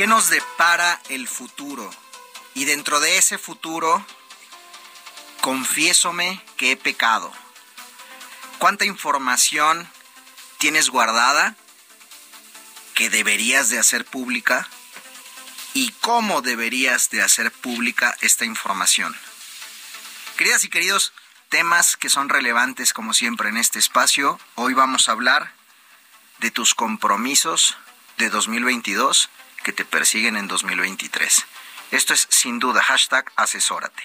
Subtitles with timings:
[0.00, 1.90] ¿Qué nos depara el futuro?
[2.54, 4.02] Y dentro de ese futuro,
[5.42, 7.30] confiésome que he pecado.
[8.58, 9.86] ¿Cuánta información
[10.56, 11.54] tienes guardada
[12.94, 14.66] que deberías de hacer pública?
[15.74, 19.14] ¿Y cómo deberías de hacer pública esta información?
[20.38, 21.12] Queridas y queridos,
[21.50, 24.40] temas que son relevantes como siempre en este espacio.
[24.54, 25.52] Hoy vamos a hablar
[26.38, 27.76] de tus compromisos
[28.16, 29.28] de 2022
[29.62, 31.46] que te persiguen en 2023.
[31.90, 34.02] Esto es sin duda hashtag asesórate.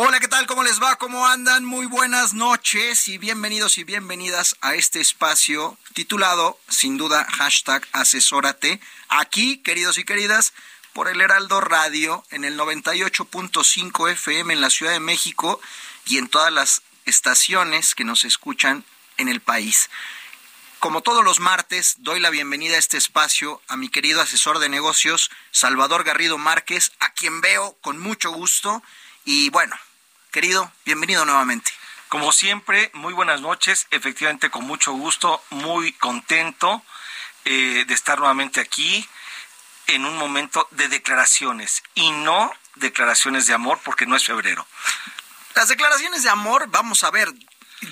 [0.00, 0.46] Hola, ¿qué tal?
[0.46, 0.94] ¿Cómo les va?
[0.94, 1.64] ¿Cómo andan?
[1.64, 8.80] Muy buenas noches y bienvenidos y bienvenidas a este espacio titulado, sin duda, hashtag asesórate.
[9.08, 10.52] Aquí, queridos y queridas,
[10.98, 15.60] por el Heraldo Radio en el 98.5 FM en la Ciudad de México
[16.06, 18.84] y en todas las estaciones que nos escuchan
[19.16, 19.90] en el país.
[20.80, 24.68] Como todos los martes, doy la bienvenida a este espacio a mi querido asesor de
[24.68, 28.82] negocios, Salvador Garrido Márquez, a quien veo con mucho gusto.
[29.24, 29.76] Y bueno,
[30.32, 31.70] querido, bienvenido nuevamente.
[32.08, 36.82] Como siempre, muy buenas noches, efectivamente con mucho gusto, muy contento
[37.44, 39.08] eh, de estar nuevamente aquí
[39.88, 44.66] en un momento de declaraciones y no declaraciones de amor porque no es febrero.
[45.54, 47.32] Las declaraciones de amor, vamos a ver,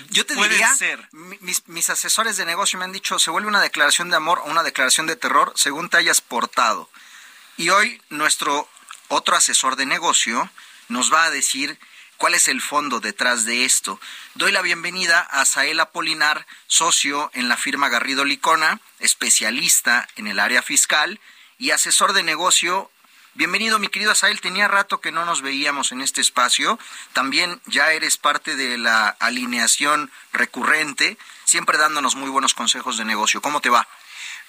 [0.09, 1.09] yo te diría, ser.
[1.11, 4.49] Mis, mis asesores de negocio me han dicho, se vuelve una declaración de amor o
[4.49, 6.89] una declaración de terror según te hayas portado.
[7.57, 8.69] Y hoy nuestro
[9.07, 10.49] otro asesor de negocio
[10.87, 11.79] nos va a decir
[12.17, 13.99] cuál es el fondo detrás de esto.
[14.35, 20.39] Doy la bienvenida a Sael Apolinar, socio en la firma Garrido Licona, especialista en el
[20.39, 21.19] área fiscal
[21.57, 22.89] y asesor de negocio.
[23.33, 24.41] Bienvenido, mi querido Asael.
[24.41, 26.79] Tenía rato que no nos veíamos en este espacio.
[27.13, 33.41] También ya eres parte de la alineación recurrente, siempre dándonos muy buenos consejos de negocio.
[33.41, 33.87] ¿Cómo te va?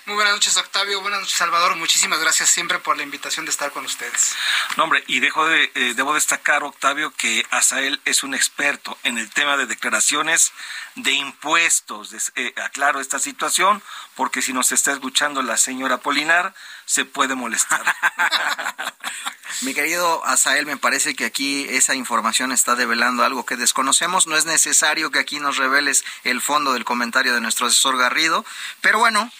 [0.08, 1.02] Muy buenas noches, Octavio.
[1.02, 1.76] Buenas noches, Salvador.
[1.76, 4.34] Muchísimas gracias siempre por la invitación de estar con ustedes.
[4.78, 9.18] No, hombre, y dejo de, eh, debo destacar, Octavio, que Asael es un experto en
[9.18, 10.52] el tema de declaraciones
[10.94, 12.08] de impuestos.
[12.10, 13.82] Des- eh, aclaro esta situación
[14.14, 16.54] porque si nos está escuchando la señora Polinar,
[16.86, 17.82] se puede molestar.
[19.60, 24.26] Mi querido Asael, me parece que aquí esa información está develando algo que desconocemos.
[24.26, 28.46] No es necesario que aquí nos reveles el fondo del comentario de nuestro asesor Garrido.
[28.80, 29.30] Pero bueno,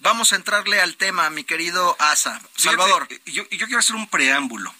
[0.00, 2.40] vamos a entrarle al tema, mi querido Asa.
[2.56, 3.06] Salvador.
[3.08, 4.74] Fíjate, yo, yo quiero hacer un preámbulo.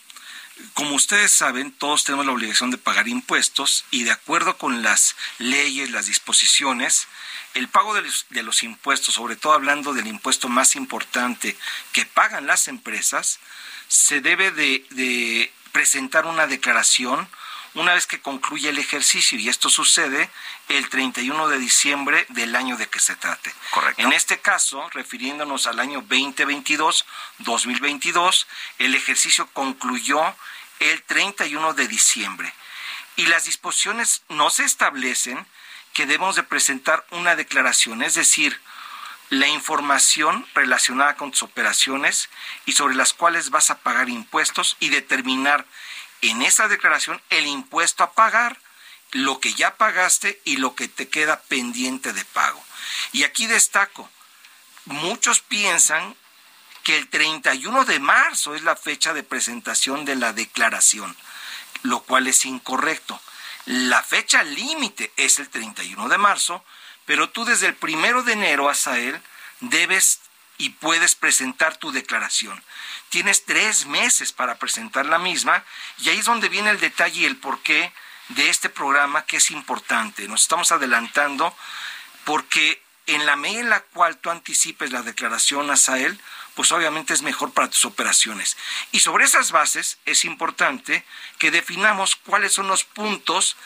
[0.75, 5.15] Como ustedes saben, todos tenemos la obligación de pagar impuestos y de acuerdo con las
[5.39, 7.07] leyes, las disposiciones,
[7.55, 11.57] el pago de los, de los impuestos, sobre todo hablando del impuesto más importante
[11.93, 13.39] que pagan las empresas,
[13.87, 17.29] se debe de, de presentar una declaración
[17.75, 20.31] una vez que concluye el ejercicio y esto sucede
[20.69, 23.53] el 31 de diciembre del año de que se trate.
[23.71, 24.03] Correcto.
[24.03, 27.05] En este caso, refiriéndonos al año 2022,
[27.39, 28.47] 2022,
[28.79, 30.35] el ejercicio concluyó
[30.81, 32.53] el 31 de diciembre
[33.17, 35.47] y las disposiciones no se establecen
[35.93, 38.61] que debemos de presentar una declaración, es decir,
[39.31, 42.31] la información relacionada con tus operaciones
[42.65, 45.67] y sobre las cuales vas a pagar impuestos y determinar
[46.23, 48.59] en esa declaración el impuesto a pagar,
[49.13, 52.63] lo que ya pagaste y lo que te queda pendiente de pago.
[53.13, 54.11] Y aquí destaco,
[54.85, 56.15] muchos piensan
[56.85, 61.17] que el 31 de marzo es la fecha de presentación de la declaración,
[61.83, 63.21] lo cual es incorrecto.
[63.67, 66.65] La fecha límite es el 31 de marzo,
[67.05, 69.21] pero tú desde el primero de enero, Asael,
[69.61, 70.21] debes
[70.59, 72.63] y puedes presentar tu declaración.
[73.09, 75.65] Tienes tres meses para presentar la misma
[75.99, 77.93] y ahí es donde viene el detalle y el porqué
[78.29, 80.29] de este programa que es importante.
[80.29, 81.57] Nos estamos adelantando
[82.25, 86.21] porque en la medida en la cual tú anticipes la declaración a SAEL,
[86.55, 88.57] pues obviamente es mejor para tus operaciones.
[88.93, 91.05] Y sobre esas bases es importante
[91.39, 93.57] que definamos cuáles son los puntos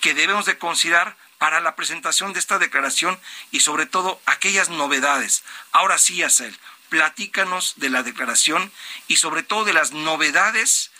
[0.00, 3.18] que debemos de considerar para la presentación de esta declaración
[3.50, 5.42] y sobre todo aquellas novedades.
[5.72, 6.54] Ahora sí, Asel,
[6.90, 8.70] platícanos de la declaración
[9.08, 10.90] y sobre todo de las novedades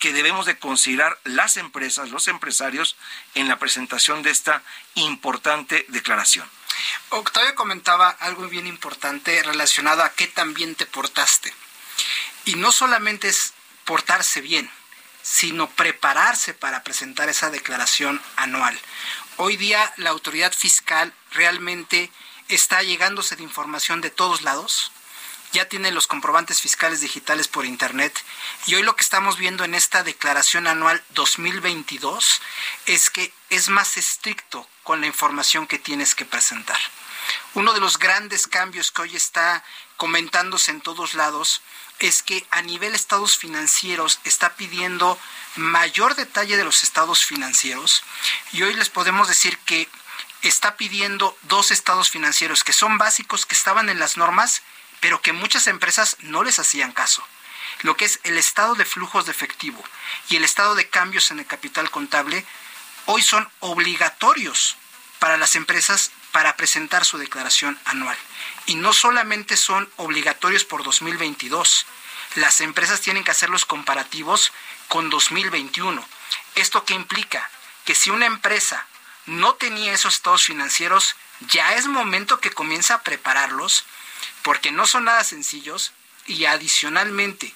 [0.00, 2.96] que debemos de considerar las empresas, los empresarios,
[3.36, 4.64] en la presentación de esta
[4.96, 6.50] importante declaración.
[7.10, 11.54] Octavio comentaba algo bien importante relacionado a qué tan bien te portaste.
[12.46, 13.54] Y no solamente es
[13.84, 14.68] portarse bien,
[15.24, 18.78] sino prepararse para presentar esa declaración anual.
[19.36, 22.12] Hoy día la autoridad fiscal realmente
[22.48, 24.92] está llegándose de información de todos lados,
[25.52, 28.16] ya tiene los comprobantes fiscales digitales por Internet
[28.66, 32.42] y hoy lo que estamos viendo en esta declaración anual 2022
[32.86, 36.78] es que es más estricto con la información que tienes que presentar.
[37.54, 39.64] Uno de los grandes cambios que hoy está
[39.96, 41.60] comentándose en todos lados
[41.98, 45.18] es que a nivel estados financieros está pidiendo
[45.56, 48.02] mayor detalle de los estados financieros
[48.52, 49.88] y hoy les podemos decir que
[50.42, 54.62] está pidiendo dos estados financieros que son básicos, que estaban en las normas,
[55.00, 57.26] pero que muchas empresas no les hacían caso.
[57.82, 59.82] Lo que es el estado de flujos de efectivo
[60.28, 62.44] y el estado de cambios en el capital contable,
[63.06, 64.76] hoy son obligatorios
[65.18, 68.16] para las empresas para presentar su declaración anual.
[68.66, 71.86] Y no solamente son obligatorios por 2022,
[72.34, 74.52] las empresas tienen que hacer los comparativos
[74.88, 76.04] con 2021.
[76.56, 77.48] ¿Esto qué implica?
[77.84, 78.84] Que si una empresa
[79.26, 83.84] no tenía esos estados financieros, ya es momento que comience a prepararlos,
[84.42, 85.92] porque no son nada sencillos
[86.26, 87.54] y adicionalmente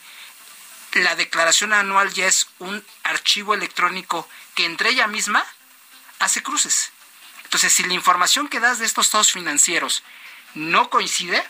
[0.93, 5.45] la declaración anual ya es un archivo electrónico que entre ella misma
[6.21, 6.93] hace cruces.
[7.49, 10.03] Entonces, si la información que das de estos estados financieros
[10.53, 11.43] no coincide,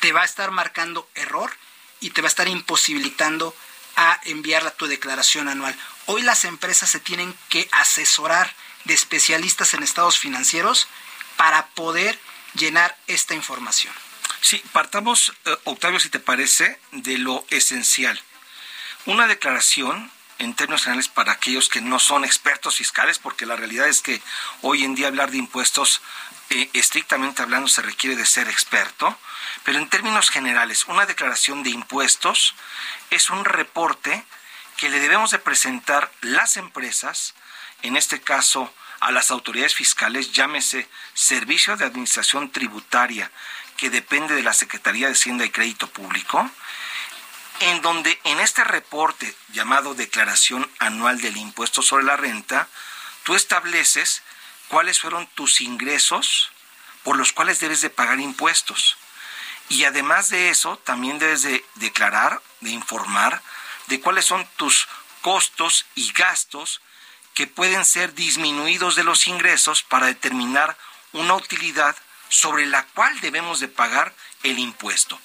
[0.00, 1.54] te va a estar marcando error
[2.00, 3.54] y te va a estar imposibilitando
[3.96, 5.76] a enviar tu declaración anual.
[6.06, 8.54] Hoy las empresas se tienen que asesorar
[8.84, 10.88] de especialistas en estados financieros
[11.36, 12.18] para poder
[12.54, 13.92] llenar esta información.
[14.40, 18.20] Sí, partamos, eh, Octavio, si te parece, de lo esencial.
[19.04, 23.88] Una declaración en términos generales para aquellos que no son expertos fiscales, porque la realidad
[23.88, 24.20] es que
[24.62, 26.00] hoy en día hablar de impuestos,
[26.50, 29.16] eh, estrictamente hablando, se requiere de ser experto,
[29.64, 32.54] pero en términos generales, una declaración de impuestos
[33.10, 34.24] es un reporte
[34.76, 37.34] que le debemos de presentar las empresas,
[37.82, 43.30] en este caso a las autoridades fiscales, llámese Servicio de Administración Tributaria,
[43.76, 46.50] que depende de la Secretaría de Hacienda y Crédito Público,
[47.60, 52.68] en donde en este reporte llamado Declaración Anual del Impuesto sobre la Renta,
[53.22, 54.22] tú estableces
[54.68, 56.50] cuáles fueron tus ingresos
[57.02, 58.96] por los cuales debes de pagar impuestos.
[59.68, 63.42] Y además de eso, también debes de declarar, de informar
[63.86, 64.88] de cuáles son tus
[65.22, 66.80] costos y gastos
[67.34, 70.76] que pueden ser disminuidos de los ingresos para determinar
[71.12, 71.96] una utilidad
[72.28, 75.18] sobre la cual debemos de pagar el impuesto.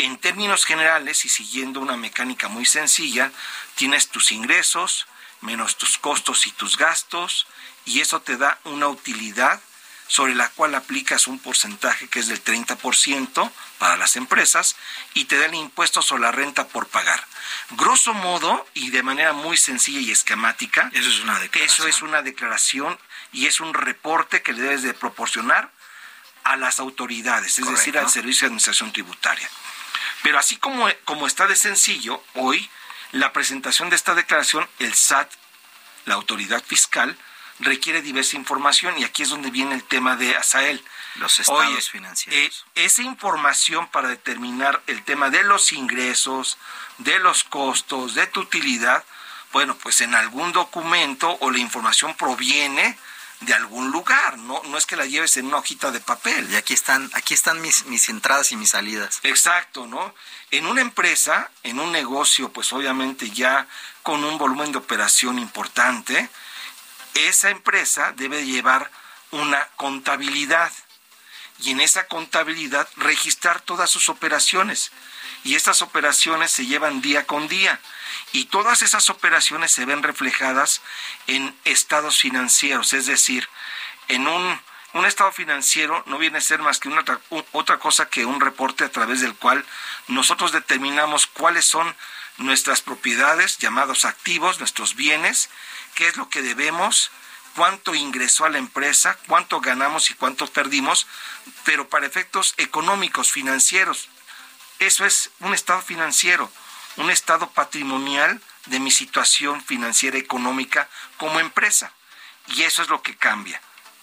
[0.00, 3.30] En términos generales y siguiendo una mecánica muy sencilla,
[3.74, 5.06] tienes tus ingresos
[5.40, 7.46] menos tus costos y tus gastos
[7.84, 9.60] y eso te da una utilidad
[10.06, 14.74] sobre la cual aplicas un porcentaje que es del 30% para las empresas
[15.14, 17.24] y te da el impuesto sobre la renta por pagar.
[17.70, 21.88] Grosso modo y de manera muy sencilla y esquemática, eso es una declaración.
[21.88, 22.98] Eso es una declaración
[23.32, 25.70] y es un reporte que le debes de proporcionar
[26.42, 29.48] a las autoridades, es decir, al Servicio de Administración Tributaria.
[30.22, 32.68] Pero así como, como está de sencillo, hoy
[33.12, 35.30] la presentación de esta declaración, el SAT,
[36.06, 37.16] la autoridad fiscal,
[37.60, 40.82] requiere diversa información y aquí es donde viene el tema de ASAEL.
[41.16, 42.66] Los estados financieros.
[42.74, 46.56] Eh, esa información para determinar el tema de los ingresos,
[46.98, 49.04] de los costos, de tu utilidad,
[49.52, 52.96] bueno, pues en algún documento o la información proviene
[53.40, 56.50] de algún lugar, no, no es que la lleves en una hojita de papel.
[56.50, 59.20] Y aquí están, aquí están mis, mis entradas y mis salidas.
[59.22, 60.14] Exacto, ¿no?
[60.50, 63.66] En una empresa, en un negocio, pues obviamente ya
[64.02, 66.28] con un volumen de operación importante,
[67.14, 68.90] esa empresa debe llevar
[69.30, 70.72] una contabilidad
[71.60, 74.92] y en esa contabilidad registrar todas sus operaciones.
[75.44, 77.80] Y estas operaciones se llevan día con día
[78.32, 80.82] y todas esas operaciones se ven reflejadas
[81.26, 83.48] en estados financieros, es decir,
[84.08, 84.60] en un
[84.92, 87.04] Un estado financiero no viene a ser más que una
[87.52, 89.64] otra cosa que un reporte a través del cual
[90.08, 91.94] nosotros determinamos cuáles son
[92.38, 95.48] nuestras propiedades, llamados activos, nuestros bienes,
[95.94, 97.12] qué es lo que debemos,
[97.54, 101.06] cuánto ingresó a la empresa, cuánto ganamos y cuánto perdimos,
[101.64, 104.08] pero para efectos económicos, financieros.
[104.80, 106.50] Eso es un estado financiero,
[106.96, 111.92] un estado patrimonial de mi situación financiera económica como empresa.
[112.48, 113.60] Y eso es lo que cambia.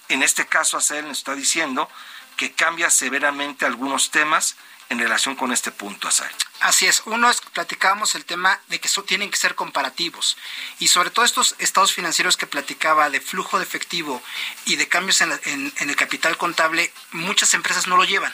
[0.09, 1.89] En este caso, Asael nos está diciendo
[2.37, 4.55] que cambia severamente algunos temas
[4.89, 6.31] en relación con este punto, Asael.
[6.61, 10.37] Así es, uno es, platicábamos el tema de que tienen que ser comparativos
[10.79, 14.23] y sobre todo estos estados financieros que platicaba de flujo de efectivo
[14.65, 18.33] y de cambios en, el capital contable, muchas empresas no lo llevan,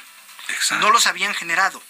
[0.79, 1.81] no los habían generado.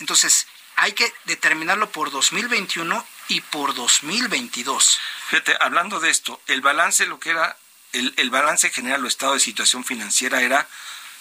[0.00, 5.00] Entonces, hay que determinarlo por 2021 y por 2022.
[5.28, 7.56] Fíjate, hablando de esto, el balance, lo que era
[7.92, 10.66] el, balance general o estado de situación financiera era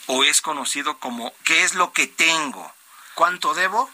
[0.07, 2.73] o es conocido como qué es lo que tengo.
[3.13, 3.89] ¿Cuánto debo?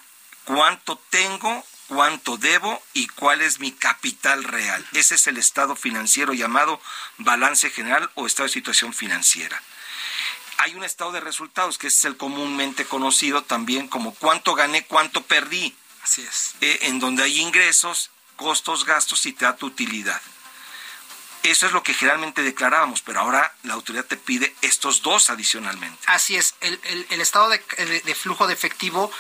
[0.46, 1.66] ¿Cuánto tengo?
[1.88, 2.82] ¿Cuánto debo?
[2.94, 4.86] ¿Y cuál es mi capital real?
[4.94, 6.82] Ese es el estado financiero llamado
[7.18, 9.62] balance general o estado de situación financiera.
[10.58, 15.22] Hay un estado de resultados que es el comúnmente conocido también como cuánto gané, cuánto
[15.22, 15.76] perdí.
[16.04, 16.56] Así es.
[16.62, 20.22] Eh, en donde hay ingresos, costos, gastos y te da tu utilidad.
[21.44, 25.98] Eso es lo que generalmente declarábamos, pero ahora la autoridad te pide estos dos adicionalmente.
[26.08, 27.60] Así es, el, estado de,
[28.16, 29.12] flujo de efectivo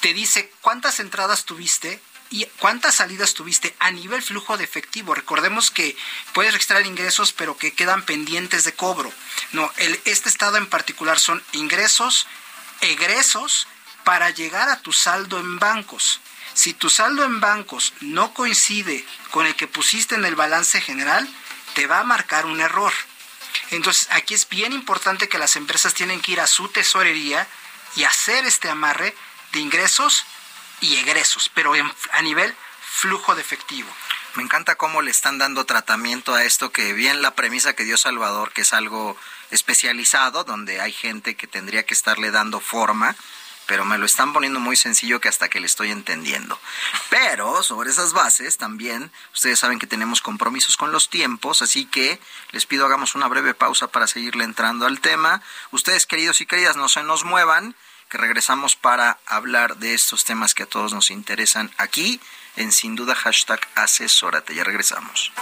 [0.00, 5.14] te dice cuántas entradas tuviste y cuántas salidas tuviste a nivel flujo de efectivo.
[5.14, 5.96] Recordemos que
[6.32, 9.12] puedes registrar ingresos, pero que quedan pendientes de cobro.
[9.52, 9.70] No,
[10.04, 12.26] este estado en particular son ingresos,
[12.80, 13.68] egresos
[14.04, 16.20] para llegar a tu saldo en bancos.
[16.54, 21.28] Si tu saldo en bancos no coincide con el que pusiste en el balance general,
[21.74, 22.92] te va a marcar un error.
[23.70, 27.46] Entonces, aquí es bien importante que las empresas tienen que ir a su tesorería
[27.96, 29.14] y hacer este amarre
[29.52, 30.24] de ingresos
[30.80, 31.72] y egresos, pero
[32.12, 33.88] a nivel flujo de efectivo.
[34.34, 37.96] Me encanta cómo le están dando tratamiento a esto, que bien la premisa que dio
[37.96, 39.16] Salvador, que es algo
[39.50, 43.16] especializado, donde hay gente que tendría que estarle dando forma,
[43.66, 46.58] pero me lo están poniendo muy sencillo que hasta que le estoy entendiendo.
[47.10, 52.20] Pero sobre esas bases también, ustedes saben que tenemos compromisos con los tiempos, así que
[52.52, 55.42] les pido hagamos una breve pausa para seguirle entrando al tema.
[55.70, 57.74] Ustedes, queridos y queridas, no se nos muevan,
[58.08, 62.20] que regresamos para hablar de estos temas que a todos nos interesan aquí
[62.56, 64.54] en sin duda hashtag asesórate.
[64.54, 65.32] Ya regresamos.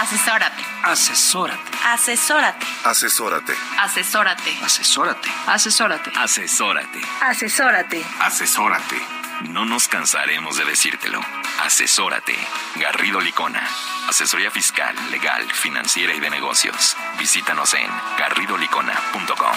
[0.00, 0.62] Asesórate.
[0.84, 1.70] Asesórate.
[1.84, 2.66] Asesórate.
[2.84, 3.54] Asesórate.
[3.82, 4.50] Asesórate.
[4.62, 5.30] Asesórate.
[5.46, 6.10] Asesórate.
[6.16, 7.00] Asesórate.
[7.20, 8.06] Asesórate.
[8.20, 9.17] Asesórate.
[9.42, 11.20] No nos cansaremos de decírtelo.
[11.60, 12.36] Asesórate.
[12.76, 13.62] Garrido Licona.
[14.08, 16.96] Asesoría fiscal, legal, financiera y de negocios.
[17.18, 19.56] Visítanos en garridolicona.com.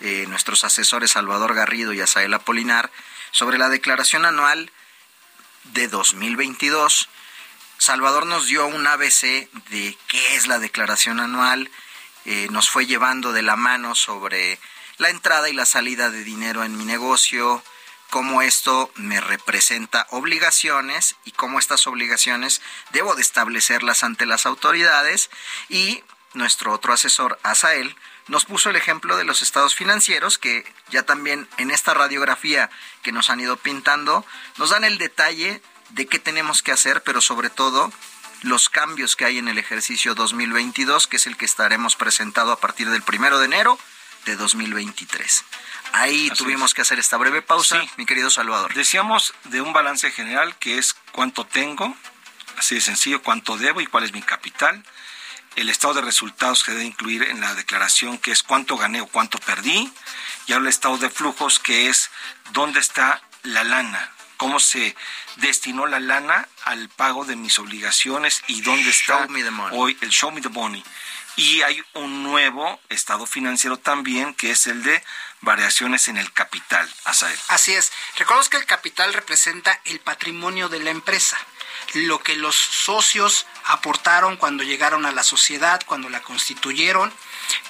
[0.00, 2.90] eh, nuestros asesores Salvador Garrido y Asael Apolinar
[3.30, 4.70] sobre la declaración anual
[5.64, 7.08] de 2022.
[7.80, 11.70] Salvador nos dio un ABC de qué es la declaración anual,
[12.26, 14.58] eh, nos fue llevando de la mano sobre
[14.98, 17.64] la entrada y la salida de dinero en mi negocio,
[18.10, 22.60] cómo esto me representa obligaciones y cómo estas obligaciones
[22.92, 25.30] debo de establecerlas ante las autoridades.
[25.70, 27.96] Y nuestro otro asesor, Asael,
[28.28, 32.68] nos puso el ejemplo de los estados financieros que ya también en esta radiografía
[33.00, 34.26] que nos han ido pintando
[34.58, 37.92] nos dan el detalle de qué tenemos que hacer, pero sobre todo
[38.42, 42.60] los cambios que hay en el ejercicio 2022, que es el que estaremos presentado a
[42.60, 43.78] partir del primero de enero
[44.24, 45.44] de 2023.
[45.92, 48.72] Ahí tuvimos que hacer esta breve pausa, mi querido Salvador.
[48.74, 51.94] Decíamos de un balance general que es cuánto tengo,
[52.56, 54.84] así de sencillo, cuánto debo y cuál es mi capital.
[55.56, 59.06] El estado de resultados que debe incluir en la declaración, que es cuánto gané o
[59.06, 59.92] cuánto perdí,
[60.46, 62.10] y ahora el estado de flujos, que es
[62.52, 64.96] dónde está la lana, cómo se
[65.36, 69.78] destinó la lana al pago de mis obligaciones y dónde está show me the money.
[69.78, 70.82] hoy el show me the money.
[71.36, 75.04] Y hay un nuevo estado financiero también, que es el de
[75.42, 77.38] variaciones en el capital, Asael.
[77.48, 77.92] Así es.
[78.16, 81.38] Recordemos que el capital representa el patrimonio de la empresa
[81.94, 87.12] lo que los socios aportaron cuando llegaron a la sociedad, cuando la constituyeron.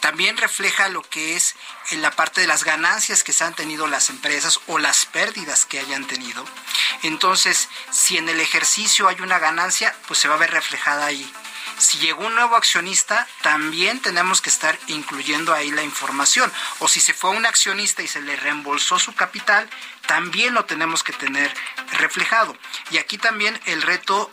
[0.00, 1.56] También refleja lo que es
[1.90, 5.64] en la parte de las ganancias que se han tenido las empresas o las pérdidas
[5.64, 6.44] que hayan tenido.
[7.02, 11.32] Entonces, si en el ejercicio hay una ganancia, pues se va a ver reflejada ahí.
[11.80, 16.52] Si llegó un nuevo accionista, también tenemos que estar incluyendo ahí la información.
[16.78, 19.66] O si se fue un accionista y se le reembolsó su capital,
[20.06, 21.50] también lo tenemos que tener
[21.92, 22.54] reflejado.
[22.90, 24.30] Y aquí también el reto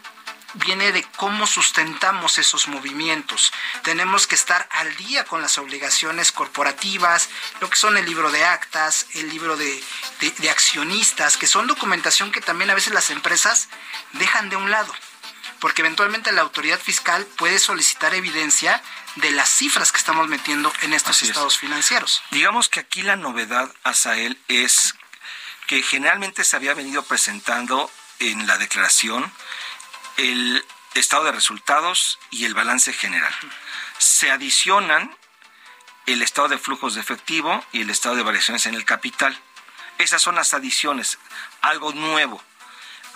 [0.55, 3.53] viene de cómo sustentamos esos movimientos.
[3.81, 7.29] Tenemos que estar al día con las obligaciones corporativas,
[7.61, 9.81] lo que son el libro de actas, el libro de,
[10.19, 13.69] de, accionistas, que son documentación que también a veces las empresas
[14.11, 14.93] dejan de un lado
[15.59, 18.81] porque eventualmente la autoridad fiscal puede solicitar evidencia
[19.15, 22.21] de las cifras que estamos metiendo en estos estados financieros.
[22.31, 24.95] Digamos que aquí la novedad, Asael, es
[25.67, 29.31] que generalmente se había venido presentando en la declaración
[30.17, 33.33] el estado de resultados y el balance general.
[33.97, 35.15] Se adicionan
[36.05, 39.37] el estado de flujos de efectivo y el estado de variaciones en el capital.
[39.97, 41.19] Esas son las adiciones,
[41.61, 42.41] algo nuevo.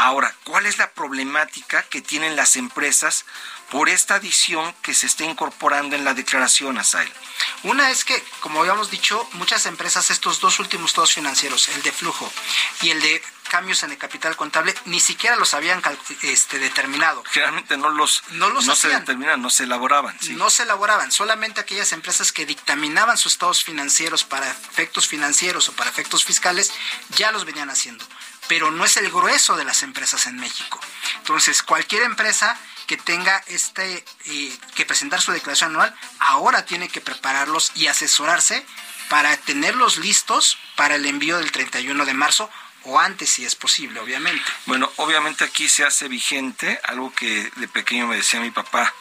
[0.02, 3.24] Ahora, ¿cuál es la problemática que tienen las empresas
[3.70, 7.14] por esta adición que se está incorporando en la declaración, Asael?
[7.62, 11.92] Una es que, como habíamos dicho, muchas empresas, estos dos últimos estados financieros, el de
[11.92, 12.34] flujo
[12.82, 15.84] y el de cambios en el capital contable, ni siquiera los habían
[16.24, 17.22] este, determinado.
[17.30, 20.18] Generalmente no los, no los no se determinaban, no se elaboraban.
[20.32, 25.74] No se elaboraban, solamente aquellas empresas que dictaminaban sus estados financieros para efectos financieros o
[25.74, 26.72] para efectos fiscales,
[27.10, 28.04] ya los venían haciendo
[28.52, 30.78] pero no es el grueso de las empresas en México.
[31.20, 37.00] Entonces, cualquier empresa que tenga este eh, que presentar su declaración anual ahora tiene que
[37.00, 38.66] prepararlos y asesorarse
[39.08, 42.50] para tenerlos listos para el envío del 31 de marzo
[42.84, 44.44] o antes si es posible, obviamente.
[44.66, 48.94] Bueno, obviamente aquí se hace vigente algo que de pequeño me decía mi papá,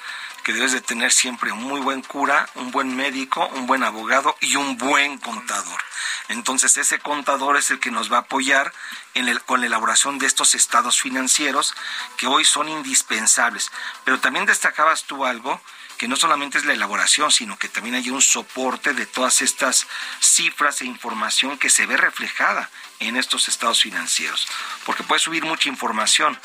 [0.44, 4.36] que debes de tener siempre un muy buen cura, un buen médico, un buen abogado
[4.40, 5.80] y un buen contador.
[6.28, 8.72] Entonces ese contador es el que nos va a apoyar
[9.46, 11.74] con la elaboración de estos estados financieros
[12.16, 13.70] que hoy son indispensables.
[14.04, 15.60] Pero también destacabas tú algo
[15.98, 19.86] que no solamente es la elaboración, sino que también hay un soporte de todas estas
[20.20, 24.48] cifras e información que se ve reflejada en estos estados financieros.
[24.86, 26.38] Porque puede subir mucha información,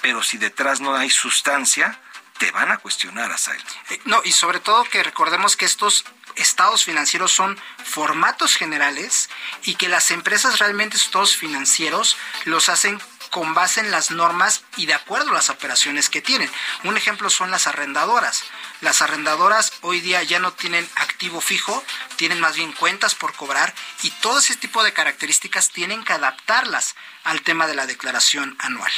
[0.00, 1.98] pero si detrás no hay sustancia,
[2.40, 3.62] te van a cuestionar, Asael.
[3.90, 9.28] Eh, no, y sobre todo que recordemos que estos estados financieros son formatos generales
[9.64, 12.98] y que las empresas realmente estados financieros los hacen
[13.28, 16.50] con base en las normas y de acuerdo a las operaciones que tienen.
[16.84, 18.42] Un ejemplo son las arrendadoras.
[18.80, 21.84] Las arrendadoras hoy día ya no tienen activo fijo,
[22.16, 26.96] tienen más bien cuentas por cobrar y todo ese tipo de características tienen que adaptarlas
[27.24, 28.90] al tema de la declaración anual.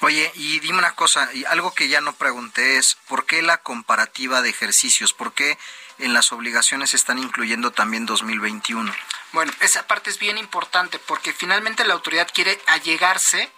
[0.00, 3.58] Oye, y dime una cosa, y algo que ya no pregunté es, ¿por qué la
[3.58, 5.12] comparativa de ejercicios?
[5.12, 5.58] ¿Por qué
[5.98, 8.92] en las obligaciones están incluyendo también 2021?
[9.32, 13.48] Bueno, esa parte es bien importante porque finalmente la autoridad quiere allegarse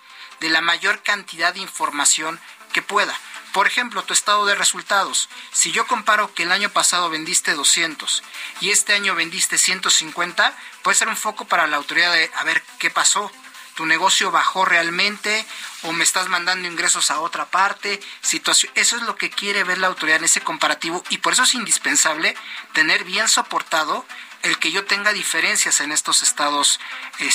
[0.40, 2.38] de la mayor cantidad de información
[2.72, 3.14] que pueda.
[3.52, 5.28] Por ejemplo, tu estado de resultados.
[5.52, 8.22] Si yo comparo que el año pasado vendiste 200
[8.60, 12.62] y este año vendiste 150, puede ser un foco para la autoridad de a ver
[12.78, 13.30] qué pasó.
[13.74, 15.46] ¿Tu negocio bajó realmente
[15.82, 18.00] o me estás mandando ingresos a otra parte?
[18.20, 18.72] Situación.
[18.74, 21.54] Eso es lo que quiere ver la autoridad en ese comparativo y por eso es
[21.54, 22.34] indispensable
[22.72, 24.06] tener bien soportado
[24.42, 26.80] el que yo tenga diferencias en estos estados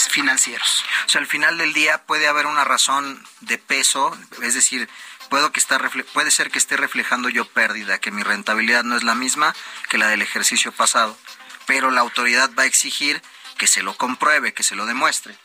[0.10, 0.84] financieros.
[1.06, 4.89] O sea, al final del día puede haber una razón de peso, es decir,
[5.30, 5.80] puedo que está
[6.13, 9.56] puede ser que esté reflejando yo pérdida, que mi rentabilidad no es la misma
[9.90, 11.18] que la del ejercicio pasado,
[11.66, 13.22] pero la autoridad va a exigir
[13.58, 15.36] que se lo compruebe, que se lo demuestre.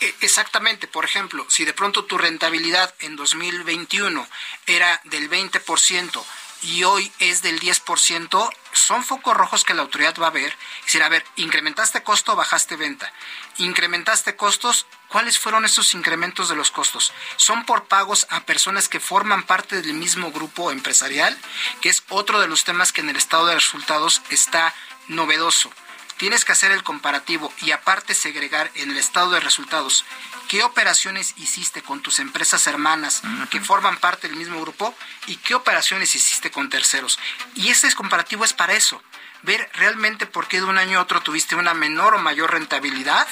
[0.00, 4.26] E, exactamente, por ejemplo, si de pronto tu rentabilidad en 2021
[4.66, 6.24] era del 20%,
[6.64, 10.56] y hoy es del 10%, son focos rojos que la autoridad va a ver.
[10.80, 13.12] Es decir, a ver, incrementaste costo, bajaste venta.
[13.58, 17.12] Incrementaste costos, ¿cuáles fueron esos incrementos de los costos?
[17.36, 21.38] Son por pagos a personas que forman parte del mismo grupo empresarial,
[21.80, 24.74] que es otro de los temas que en el estado de resultados está
[25.06, 25.70] novedoso.
[26.16, 30.04] Tienes que hacer el comparativo y aparte segregar en el estado de resultados.
[30.48, 33.22] Qué operaciones hiciste con tus empresas hermanas
[33.52, 34.96] que forman parte del mismo grupo
[35.28, 37.20] y qué operaciones hiciste con terceros.
[37.54, 39.00] Y ese comparativo es para eso,
[39.42, 43.28] ver realmente por qué de un año a otro tuviste una menor o mayor rentabilidad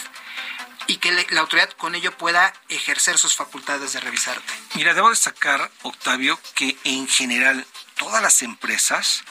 [0.93, 4.53] y que la autoridad con ello pueda ejercer sus facultades de revisarte.
[4.75, 9.25] Mira, debo destacar, Octavio, que en general todas las empresas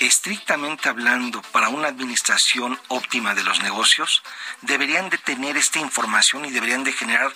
[0.00, 4.22] estrictamente hablando, para una administración óptima de los negocios,
[4.60, 7.32] deberían de tener esta información y deberían de generar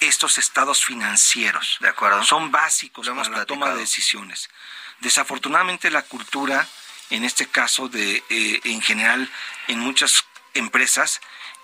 [0.00, 1.78] estos estados financieros.
[1.80, 2.22] De acuerdo.
[2.24, 3.78] Son básicos para hemos la toma de platicado.
[3.78, 4.50] decisiones.
[5.00, 6.68] Desafortunadamente la cultura,
[7.08, 9.30] en este caso de eh, en general
[9.68, 11.20] en muchas empresas,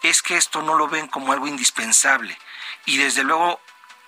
[0.09, 2.38] es que esto no lo ven como algo indispensable
[2.87, 3.61] y desde luego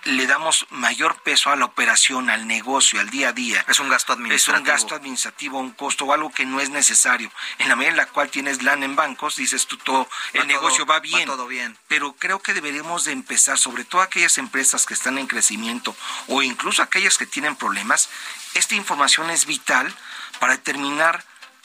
[0.05, 3.65] le damos mayor peso a la operación, al negocio, al día a día.
[3.67, 4.59] Es un gasto Es administrativo.
[4.59, 7.29] un gasto administrativo, un costo o algo que no es necesario.
[7.59, 10.45] En la medida en la cual tienes LAN en bancos, dices tú todo, el Va
[10.45, 11.23] negocio todo- va bien.
[11.29, 11.77] va todo bien.
[11.89, 15.97] Pero creo que deberíamos de empezar, sobre todo aquellas empresas que están en crecimiento
[16.29, 18.09] o incluso aquellas que tienen problemas,
[18.55, 19.93] esta información es vital
[20.39, 21.25] para determinar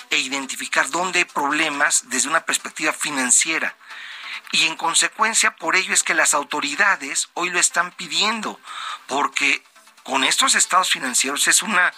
[0.09, 3.75] e identificar dónde hay problemas desde una perspectiva financiera.
[4.51, 8.59] Y en consecuencia, por ello es que las autoridades hoy lo están pidiendo,
[9.07, 9.63] porque
[10.03, 11.93] con estos estados financieros es una,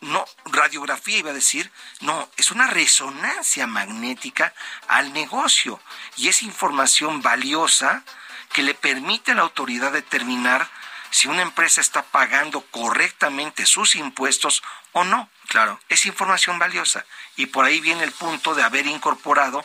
[0.00, 4.54] no, radiografía iba a decir, no, es una resonancia magnética
[4.86, 5.80] al negocio
[6.16, 8.04] y es información valiosa
[8.52, 10.68] que le permite a la autoridad determinar
[11.10, 14.62] si una empresa está pagando correctamente sus impuestos
[14.92, 15.28] o no.
[15.48, 15.80] Claro.
[15.88, 19.64] Es información valiosa y por ahí viene el punto de haber incorporado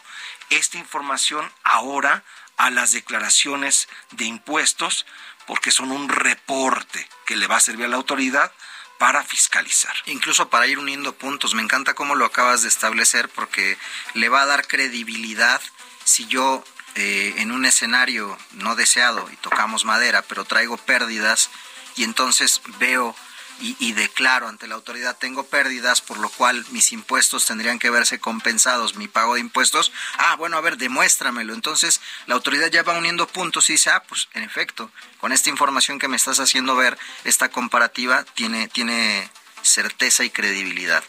[0.57, 2.23] esta información ahora
[2.57, 5.05] a las declaraciones de impuestos
[5.47, 8.51] porque son un reporte que le va a servir a la autoridad
[8.97, 9.93] para fiscalizar.
[10.05, 13.77] Incluso para ir uniendo puntos, me encanta cómo lo acabas de establecer porque
[14.13, 15.61] le va a dar credibilidad
[16.05, 16.63] si yo
[16.95, 21.49] eh, en un escenario no deseado y tocamos madera, pero traigo pérdidas
[21.95, 23.15] y entonces veo
[23.59, 27.89] y, y declaro ante la autoridad tengo pérdidas, por lo cual mis impuestos tendrían que
[27.89, 29.91] verse compensados, mi pago de impuestos.
[30.17, 31.53] Ah, bueno, a ver, demuéstramelo.
[31.53, 35.49] Entonces la autoridad ya va uniendo puntos y dice, ah, pues en efecto, con esta
[35.49, 39.29] información que me estás haciendo ver, esta comparativa tiene, tiene
[39.61, 41.03] certeza y credibilidad.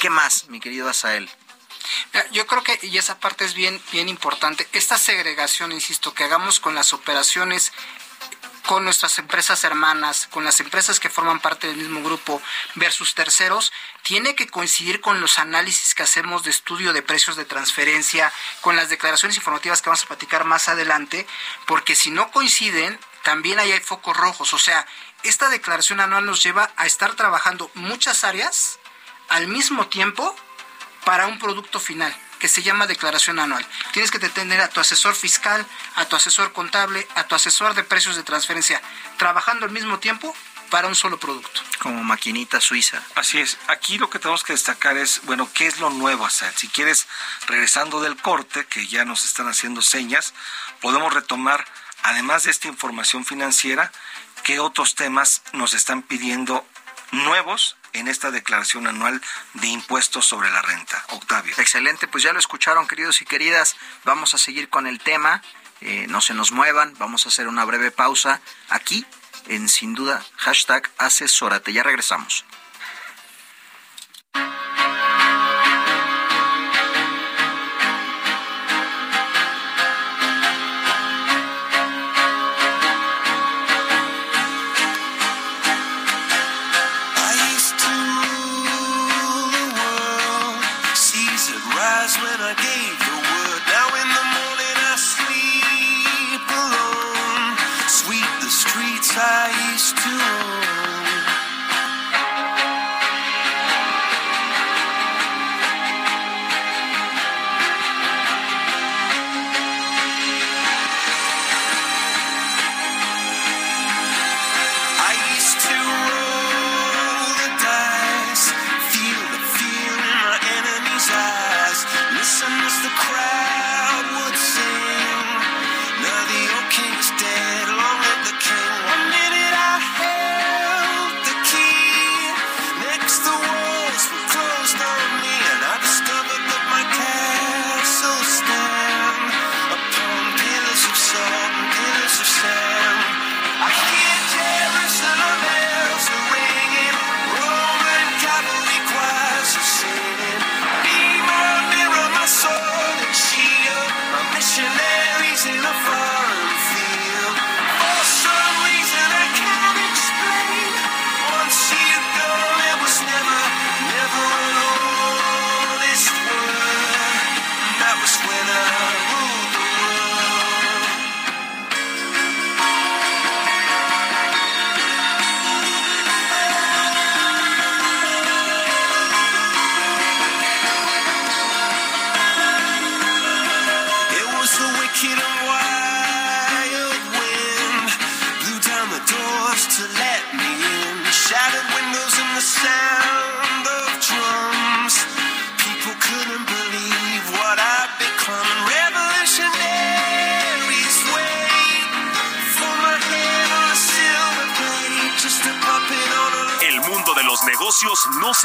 [0.00, 1.30] ¿Qué más, mi querido Asael?
[2.32, 6.58] Yo creo que, y esa parte es bien, bien importante, esta segregación, insisto, que hagamos
[6.58, 7.72] con las operaciones
[8.66, 12.42] con nuestras empresas hermanas, con las empresas que forman parte del mismo grupo
[12.74, 17.44] versus terceros, tiene que coincidir con los análisis que hacemos de estudio de precios de
[17.44, 21.26] transferencia, con las declaraciones informativas que vamos a platicar más adelante,
[21.66, 24.52] porque si no coinciden, también ahí hay focos rojos.
[24.52, 24.86] O sea,
[25.22, 28.78] esta declaración anual nos lleva a estar trabajando muchas áreas
[29.28, 30.34] al mismo tiempo
[31.04, 33.66] para un producto final que se llama declaración anual.
[33.92, 37.84] Tienes que tener a tu asesor fiscal, a tu asesor contable, a tu asesor de
[37.84, 38.80] precios de transferencia,
[39.16, 40.34] trabajando al mismo tiempo
[40.70, 41.60] para un solo producto.
[41.78, 43.02] Como maquinita suiza.
[43.14, 43.58] Así es.
[43.68, 46.52] Aquí lo que tenemos que destacar es, bueno, ¿qué es lo nuevo hacer?
[46.56, 47.06] Si quieres,
[47.46, 50.34] regresando del corte, que ya nos están haciendo señas,
[50.80, 51.64] podemos retomar,
[52.02, 53.92] además de esta información financiera,
[54.42, 56.66] qué otros temas nos están pidiendo
[57.12, 59.20] nuevos en esta declaración anual
[59.54, 61.04] de impuestos sobre la renta.
[61.10, 61.54] Octavio.
[61.58, 63.76] Excelente, pues ya lo escucharon, queridos y queridas.
[64.04, 65.42] Vamos a seguir con el tema.
[65.80, 66.94] Eh, no se nos muevan.
[66.98, 69.06] Vamos a hacer una breve pausa aquí
[69.48, 71.72] en Sin Duda, hashtag asesórate.
[71.72, 72.44] Ya regresamos.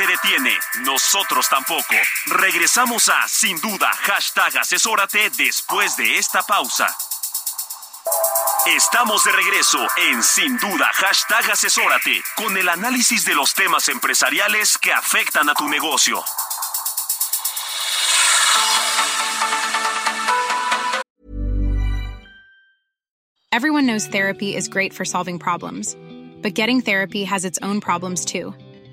[0.07, 1.95] Detiene, nosotros tampoco.
[2.25, 6.95] Regresamos a Sin Duda, hashtag asesórate después de esta pausa.
[8.65, 14.77] Estamos de regreso en Sin Duda, hashtag asesórate, con el análisis de los temas empresariales
[14.77, 16.23] que afectan a tu negocio.
[23.53, 25.97] Everyone knows therapy is great for solving problems,
[26.41, 28.53] but getting therapy has its own problems too,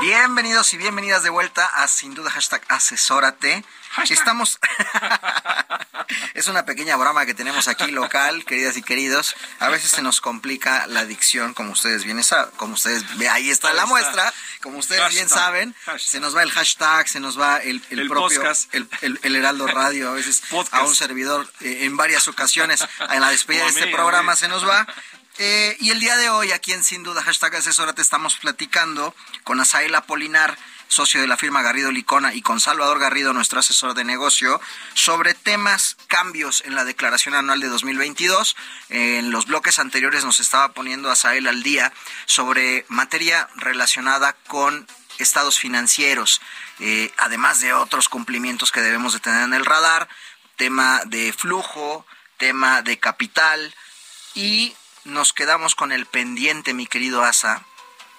[0.00, 3.64] Bienvenidos y bienvenidas de vuelta a Sin Duda Hashtag Asesórate.
[4.08, 4.58] Estamos...
[6.34, 9.34] es una pequeña broma que tenemos aquí local, queridas y queridos.
[9.58, 13.50] A veces se nos complica la dicción, como ustedes bien saben, como ustedes ve, ahí
[13.50, 14.32] está la muestra,
[14.62, 16.00] como ustedes bien saben, hashtag.
[16.00, 19.36] se nos va el hashtag, se nos va el, el El propio, el, el- el
[19.36, 20.74] Heraldo Radio, a veces Podcast.
[20.74, 24.48] a un servidor eh, en varias ocasiones en la despedida de este mí, programa se
[24.48, 24.86] nos va.
[25.42, 29.58] Eh, y el día de hoy, aquí en Sin Duda, hashtag Asesórate, estamos platicando con
[29.58, 34.04] Asael Apolinar, socio de la firma Garrido Licona, y con Salvador Garrido, nuestro asesor de
[34.04, 34.60] negocio,
[34.92, 38.54] sobre temas, cambios en la declaración anual de 2022.
[38.90, 41.90] Eh, en los bloques anteriores nos estaba poniendo Asael al día
[42.26, 44.86] sobre materia relacionada con
[45.18, 46.42] estados financieros,
[46.80, 50.06] eh, además de otros cumplimientos que debemos de tener en el radar,
[50.56, 52.04] tema de flujo,
[52.36, 53.74] tema de capital,
[54.34, 54.74] y
[55.04, 57.64] nos quedamos con el pendiente, mi querido Asa.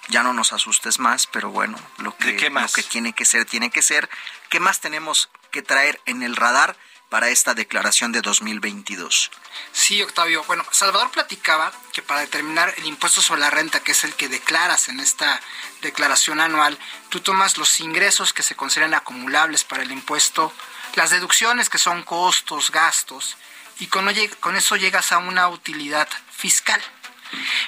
[0.08, 2.72] Ya no nos asustes más, pero bueno, lo que, ¿De qué más?
[2.72, 4.10] lo que tiene que ser, tiene que ser.
[4.48, 6.76] ¿Qué más tenemos que traer en el radar
[7.08, 9.30] para esta declaración de 2022?
[9.72, 10.42] Sí, Octavio.
[10.44, 14.28] Bueno, Salvador platicaba que para determinar el impuesto sobre la renta, que es el que
[14.28, 15.40] declaras en esta
[15.82, 16.78] declaración anual,
[17.10, 20.52] tú tomas los ingresos que se consideran acumulables para el impuesto,
[20.94, 23.36] las deducciones que son costos, gastos,
[23.82, 26.80] y con, eso llegas a una utilidad fiscal.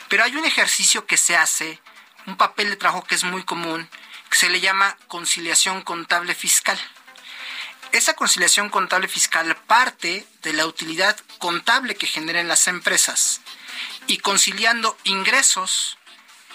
[0.09, 1.81] Pero hay un ejercicio que se hace,
[2.27, 3.90] un papel de trabajo que es muy común,
[4.31, 6.79] que se le llama conciliación contable fiscal.
[7.90, 13.40] Esa conciliación contable fiscal parte de la utilidad contable que generen las empresas
[14.07, 15.98] y conciliando ingresos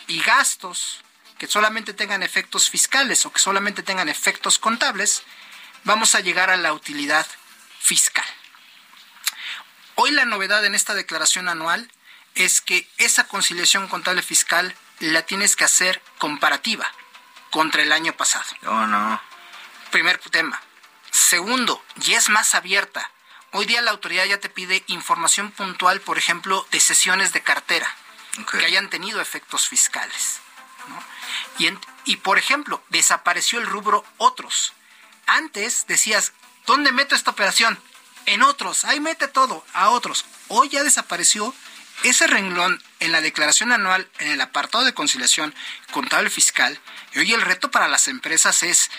[0.08, 1.02] y gastos
[1.38, 5.24] que solamente tengan efectos fiscales o que solamente tengan efectos contables,
[5.84, 7.28] vamos a llegar a la utilidad
[7.78, 8.26] fiscal.
[10.01, 11.91] Hoy la novedad en esta declaración anual
[12.33, 16.89] es que esa conciliación contable fiscal la tienes que hacer comparativa
[17.49, 18.45] contra el año pasado.
[18.65, 19.21] Oh, no.
[19.91, 20.62] Primer tema.
[21.12, 23.12] Segundo, y es más abierta.
[23.51, 27.93] Hoy día la autoridad ya te pide información puntual, por ejemplo, de sesiones de cartera
[28.51, 30.39] que hayan tenido efectos fiscales.
[30.88, 31.03] ¿no?
[31.57, 34.71] Y, en- y, por ejemplo, desapareció el rubro otros.
[35.27, 36.31] Antes decías,
[36.65, 37.77] ¿dónde meto esta operación?
[38.25, 40.25] En otros, ahí mete todo, a otros.
[40.47, 41.53] Hoy ya desapareció
[42.03, 45.53] ese renglón en la declaración anual, en el apartado de conciliación
[45.91, 46.79] contable fiscal.
[47.13, 48.89] Y hoy el reto para las empresas es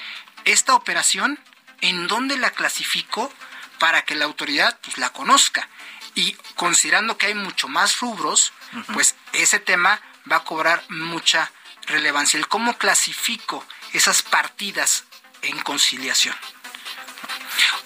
[0.44, 1.38] esta operación,
[1.80, 3.32] ¿en dónde la clasifico
[3.78, 5.68] para que la autoridad pues, la conozca?
[6.14, 8.52] Y considerando que hay mucho más rubros,
[8.92, 11.52] pues ese tema va a cobrar mucha
[11.86, 12.38] relevancia.
[12.38, 15.04] El cómo clasifico esas partidas
[15.42, 16.36] en conciliación.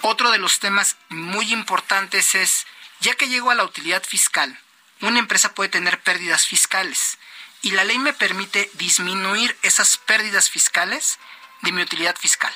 [0.07, 2.67] Otro de los temas muy importantes es,
[2.99, 4.55] ya que llego a la utilidad fiscal,
[5.01, 7.17] una empresa puede tener pérdidas fiscales
[7.63, 11.17] y la ley me permite disminuir esas pérdidas fiscales
[11.63, 12.53] de mi utilidad fiscal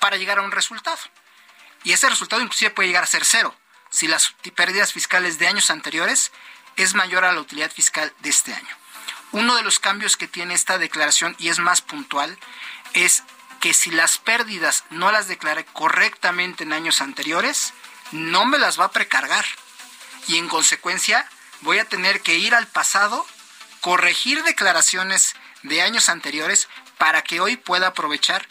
[0.00, 0.96] para llegar a un resultado.
[1.84, 3.54] Y ese resultado inclusive puede llegar a ser cero
[3.90, 6.32] si las pérdidas fiscales de años anteriores
[6.76, 8.74] es mayor a la utilidad fiscal de este año.
[9.32, 12.38] Uno de los cambios que tiene esta declaración y es más puntual
[12.94, 13.22] es
[13.60, 17.72] que si las pérdidas no las declaré correctamente en años anteriores,
[18.12, 19.44] no me las va a precargar.
[20.28, 21.28] Y en consecuencia
[21.60, 23.26] voy a tener que ir al pasado,
[23.80, 28.46] corregir declaraciones de años anteriores para que hoy pueda aprovechar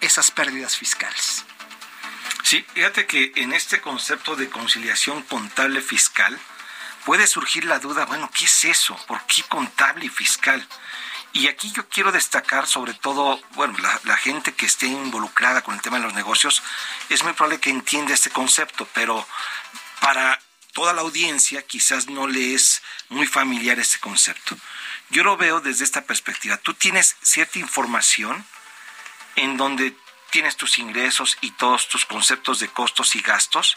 [0.00, 1.44] esas pérdidas fiscales.
[2.42, 6.38] Sí, fíjate que en este concepto de conciliación contable fiscal
[7.04, 8.96] puede surgir la duda, bueno, ¿qué es eso?
[9.06, 10.66] ¿Por qué contable y fiscal?
[11.32, 15.74] Y aquí yo quiero destacar sobre todo, bueno, la, la, gente que esté involucrada con
[15.74, 16.62] el tema de los negocios,
[17.08, 19.26] es muy probable que entienda este concepto, pero
[20.00, 20.40] para
[20.72, 24.56] toda la audiencia quizás no le es muy familiar este concepto.
[25.10, 26.56] Yo lo veo desde esta perspectiva.
[26.56, 28.44] Tú tienes cierta información
[29.36, 29.96] en donde
[30.30, 33.76] tienes tus ingresos y todos tus conceptos de costos y gastos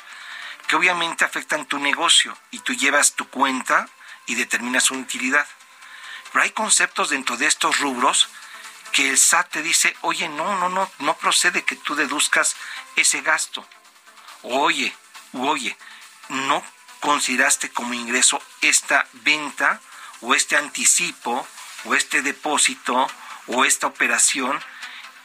[0.68, 3.90] que obviamente afectan tu negocio y tú llevas tu cuenta
[4.28, 5.48] y determinas su utilidad.
[6.34, 8.28] Pero hay conceptos dentro de estos rubros
[8.92, 12.56] que el SAT te dice, oye, no, no, no, no procede que tú deduzcas
[12.96, 13.66] ese gasto.
[14.42, 14.94] Oye,
[15.34, 15.78] oye,
[16.30, 16.64] no
[17.00, 19.80] consideraste como ingreso esta venta
[20.22, 21.48] o este anticipo
[21.86, 23.08] o este depósito
[23.48, 24.60] o esta operación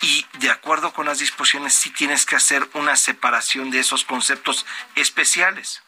[0.01, 4.67] y de acuerdo con las disposiciones sí tienes que hacer una separación de esos conceptos
[4.95, 5.83] especiales.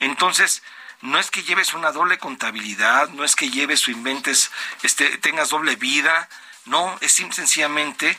[0.00, 0.62] Entonces,
[1.00, 4.50] no es que lleves una doble contabilidad, no es que lleves o inventes,
[4.82, 6.28] este, tengas doble vida,
[6.64, 8.18] no, es sencillamente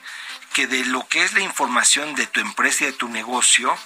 [0.54, 3.78] que de lo que es la información de tu empresa y de tu negocio,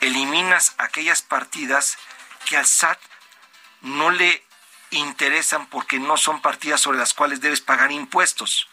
[0.00, 1.98] eliminas aquellas partidas
[2.46, 2.98] que al SAT
[3.82, 4.44] no le
[4.90, 8.68] interesan porque no son partidas sobre las cuales debes pagar impuestos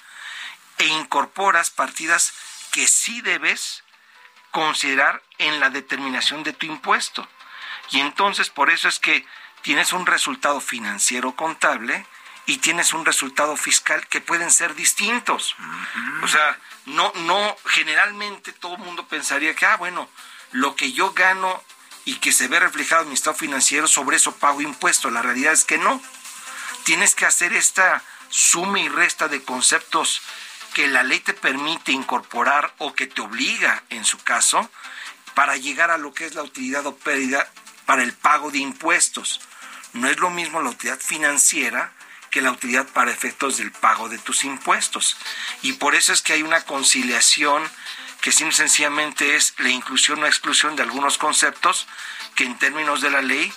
[0.78, 2.34] e incorporas partidas
[2.72, 3.84] que sí debes
[4.52, 7.28] considerar en la determinación de tu impuesto.
[7.92, 9.26] Y entonces por eso es que
[9.62, 12.06] tienes un resultado financiero contable
[12.46, 15.56] y tienes un resultado fiscal que pueden ser distintos.
[16.24, 20.10] O sea, no, no, generalmente todo el mundo pensaría que, ah, bueno,
[20.54, 21.62] lo que yo gano
[22.06, 25.12] y que se ve reflejado en mi estado financiero, sobre eso pago impuestos.
[25.12, 26.02] La realidad es que no.
[26.86, 30.22] Tienes que hacer esta suma y resta de conceptos
[30.74, 34.70] que la ley te permite incorporar o que te obliga, en su caso,
[35.34, 37.52] para llegar a lo que es la utilidad o pérdida
[37.88, 39.40] para el pago de impuestos.
[39.94, 41.94] No es lo mismo la utilidad financiera
[42.30, 45.16] que la utilidad para efectos del pago de tus impuestos.
[45.64, 47.64] Y por eso es que hay una conciliación
[48.22, 51.88] que simple sencillamente es la inclusión o exclusión de algunos conceptos
[52.36, 53.52] que en términos de la ley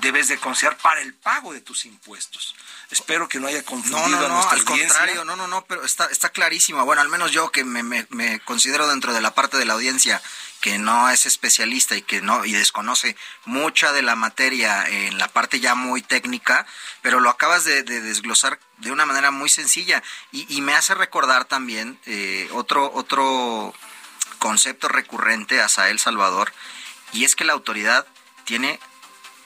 [0.00, 2.56] debes de considerar para el pago de tus impuestos.
[2.90, 4.88] Espero que no haya confundido no, no, a no, nuestra al audiencia.
[4.88, 6.84] contrario, no, no, no, pero está, está clarísimo.
[6.84, 9.74] Bueno, al menos yo que me, me, me considero dentro de la parte de la
[9.74, 10.20] audiencia
[10.66, 15.28] que no es especialista y que no y desconoce mucha de la materia en la
[15.28, 16.66] parte ya muy técnica,
[17.02, 20.02] pero lo acabas de, de desglosar de una manera muy sencilla.
[20.32, 23.72] Y, me hace recordar también eh, otro otro
[24.40, 26.52] concepto recurrente a Sael Salvador
[27.12, 28.04] y es que la autoridad
[28.44, 28.80] tiene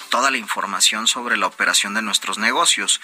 [0.08, 2.98] toda la información sobre la operación de nuestros negocios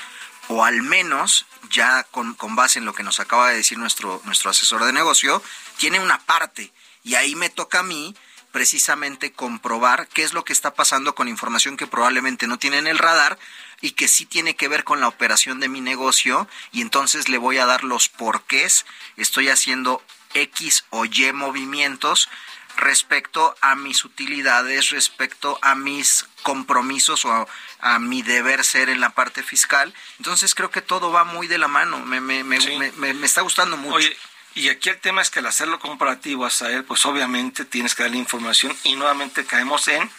[0.49, 4.23] o al menos ya con, con, base en lo que nos acaba de decir nuestro,
[4.25, 5.43] nuestro asesor de negocio,
[5.77, 6.73] tiene una parte
[7.07, 8.17] y ahí me toca a mí
[8.51, 12.89] precisamente comprobar qué es lo que está pasando con información que probablemente no tiene en
[12.89, 13.39] el radar
[13.81, 17.39] y que sí tiene que ver con la operación de mi negocio y entonces le
[17.39, 20.03] voy a dar los porqués, estoy haciendo
[20.35, 22.29] X o Y movimientos
[22.77, 27.47] respecto a mis utilidades, respecto a mis compromisos o a,
[27.81, 29.95] a, mi deber ser en la parte fiscal.
[30.19, 32.77] Entonces creo que todo va muy de la mano, me, me, me, sí.
[32.97, 33.95] me, está gustando mucho.
[33.97, 34.17] Oye,
[34.57, 38.05] y aquí el tema es que al hacerlo comparativo a él, pues obviamente tienes que
[38.05, 40.11] darle información y nuevamente caemos en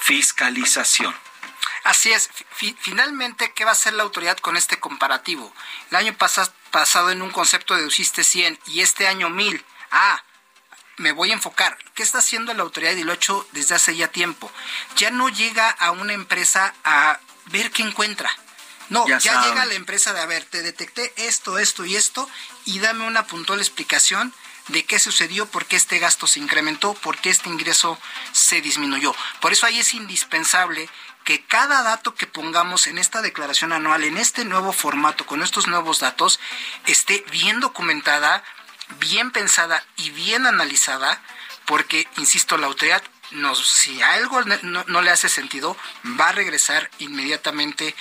[0.00, 1.14] fiscalización.
[1.84, 2.30] Así es.
[2.80, 5.52] Finalmente, ¿qué va a hacer la autoridad con este comparativo?
[5.90, 9.62] El año pas pasado en un concepto deduciste 100 y este año 1000.
[9.90, 10.24] Ah,
[10.96, 11.76] me voy a enfocar.
[11.94, 12.96] ¿Qué está haciendo la autoridad?
[12.96, 14.50] Y lo he hecho desde hace ya tiempo.
[14.96, 18.30] Ya no llega a una empresa a ver qué encuentra.
[18.88, 22.28] No, ya, ya llega la empresa de, a ver, te detecté esto, esto y esto,
[22.64, 24.32] y dame una puntual explicación
[24.68, 27.98] de qué sucedió, por qué este gasto se incrementó, por qué este ingreso
[28.32, 29.14] se disminuyó.
[29.40, 30.88] Por eso ahí es indispensable
[31.24, 35.66] que cada dato que pongamos en esta declaración anual, en este nuevo formato, con estos
[35.66, 36.38] nuevos datos,
[36.86, 38.44] esté bien documentada,
[39.00, 41.20] bien pensada y bien analizada,
[41.64, 45.76] porque, insisto, la autoridad nos, si algo no, no, le hace sentido,
[46.20, 47.96] va a regresar inmediatamente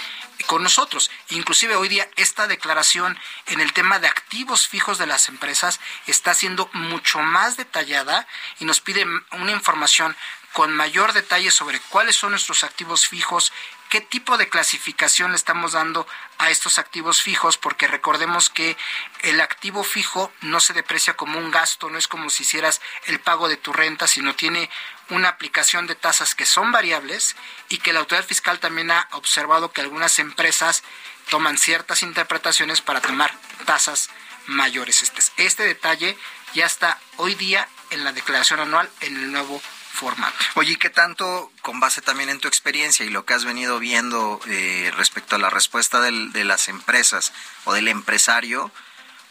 [0.45, 1.11] con nosotros.
[1.29, 3.17] Inclusive hoy día esta declaración
[3.47, 8.27] en el tema de activos fijos de las empresas está siendo mucho más detallada
[8.59, 10.15] y nos pide una información
[10.55, 13.51] con mayor detalle sobre cuáles son nuestros activos fijos,
[13.89, 18.77] qué tipo de clasificación le estamos dando a estos activos fijos, porque recordemos que
[19.23, 23.19] el activo fijo no se deprecia como un gasto, no es como si hicieras el
[23.19, 24.69] pago de tu renta, sino tiene
[25.09, 27.35] una aplicación de tasas que son variables
[27.69, 30.83] y que la autoridad fiscal también ha observado que algunas empresas
[31.29, 33.33] toman ciertas interpretaciones para tomar
[33.65, 34.09] tasas
[34.47, 35.01] mayores.
[35.03, 36.17] Este, este detalle
[36.53, 39.61] ya está hoy día en la declaración anual en el nuevo
[39.93, 40.35] formato.
[40.55, 43.79] Oye, ¿y qué tanto, con base también en tu experiencia y lo que has venido
[43.79, 47.31] viendo eh, respecto a la respuesta del- de las empresas
[47.63, 48.71] o del empresario,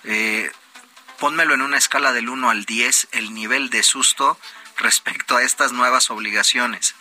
[0.04, 0.50] eh,
[1.18, 4.38] pónmelo en una escala del 1 al 10, el nivel de susto
[4.78, 6.94] respecto a estas nuevas obligaciones?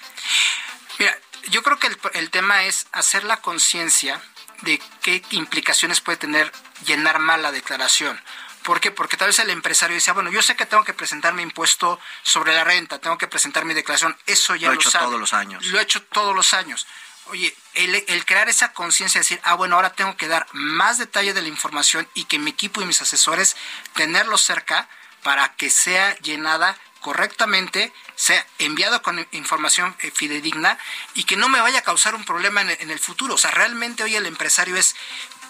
[0.99, 1.17] Mira,
[1.49, 4.21] yo creo que el, el tema es hacer la conciencia
[4.61, 6.51] de qué implicaciones puede tener
[6.86, 8.19] llenar mal la declaración.
[8.63, 8.91] ¿Por qué?
[8.91, 11.41] Porque tal vez el empresario dice, "Ah, bueno, yo sé que tengo que presentar mi
[11.43, 14.91] impuesto sobre la renta, tengo que presentar mi declaración, eso ya Lo lo, he hecho
[14.91, 15.05] sabe.
[15.05, 15.65] todos los años.
[15.65, 16.88] Lo he hecho todos los años.
[17.26, 21.34] Oye, el, el crear esa conciencia, decir, ah, bueno, ahora tengo que dar más detalle
[21.34, 23.57] de la información y que mi equipo y mis asesores
[23.95, 24.88] tenerlo cerca
[25.24, 30.80] para que sea llenada correctamente, sea enviado con información eh, fidedigna
[31.14, 33.36] y que no me vaya a causar un problema en, el- futuro.
[33.36, 34.95] O sea, realmente hoy el empresario es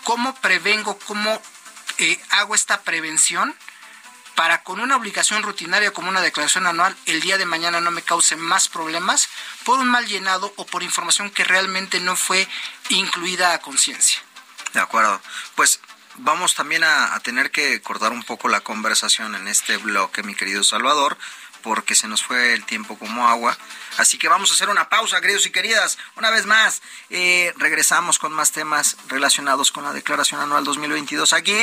[0.04, 1.42] cómo prevengo, cómo
[2.00, 3.56] eh, hago esta prevención
[4.36, 8.02] para con una obligación rutinaria como una declaración anual el día de mañana no me
[8.02, 9.30] cause más problemas
[9.64, 12.48] por un mal llenado o por información que realmente no fue
[12.90, 14.24] incluida a conciencia.
[14.74, 15.22] De acuerdo.
[15.54, 15.80] Pues
[16.16, 20.64] vamos también a tener que cortar un poco la conversación en este bloque, mi querido
[20.64, 21.18] Salvador,
[21.64, 23.58] porque se nos fue el tiempo como agua.
[23.98, 25.98] Así que vamos a hacer una pausa, queridos y queridas.
[26.16, 31.58] Una vez más, eh, regresamos con más temas relacionados con la declaración anual 2022 aquí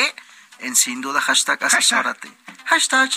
[0.61, 2.31] en Sin Duda hashtag asesórate.
[2.67, 3.11] Hashtag.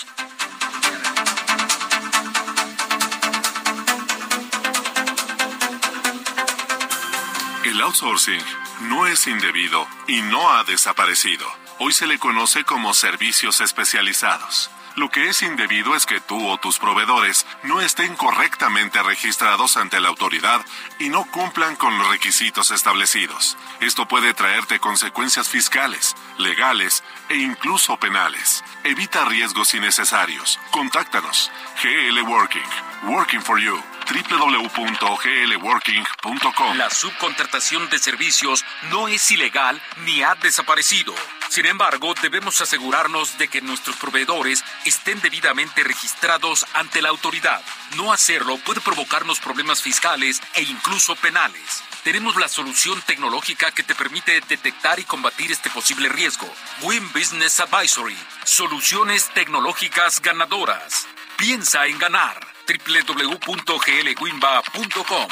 [7.64, 8.44] El outsourcing
[8.82, 11.46] no es indebido y no ha desaparecido.
[11.78, 14.70] Hoy se le conoce como servicios especializados.
[14.96, 20.00] Lo que es indebido es que tú o tus proveedores no estén correctamente registrados ante
[20.00, 20.64] la autoridad
[21.00, 23.56] y no cumplan con los requisitos establecidos.
[23.80, 28.64] Esto puede traerte consecuencias fiscales, legales e incluso penales.
[28.82, 30.58] Evita riesgos innecesarios.
[30.70, 31.50] Contáctanos.
[31.82, 32.62] GL Working.
[33.04, 33.78] Working for You.
[34.06, 36.76] www.glworking.com.
[36.76, 41.14] La subcontratación de servicios no es ilegal ni ha desaparecido.
[41.48, 47.62] Sin embargo, debemos asegurarnos de que nuestros proveedores estén debidamente registrados ante la autoridad.
[47.96, 51.84] No hacerlo puede provocarnos problemas fiscales e incluso penales.
[52.04, 56.46] Tenemos la solución tecnológica que te permite detectar y combatir este posible riesgo.
[56.82, 58.14] Win Business Advisory.
[58.44, 61.06] Soluciones tecnológicas ganadoras.
[61.38, 62.46] Piensa en ganar.
[62.68, 65.28] www.glwinba.com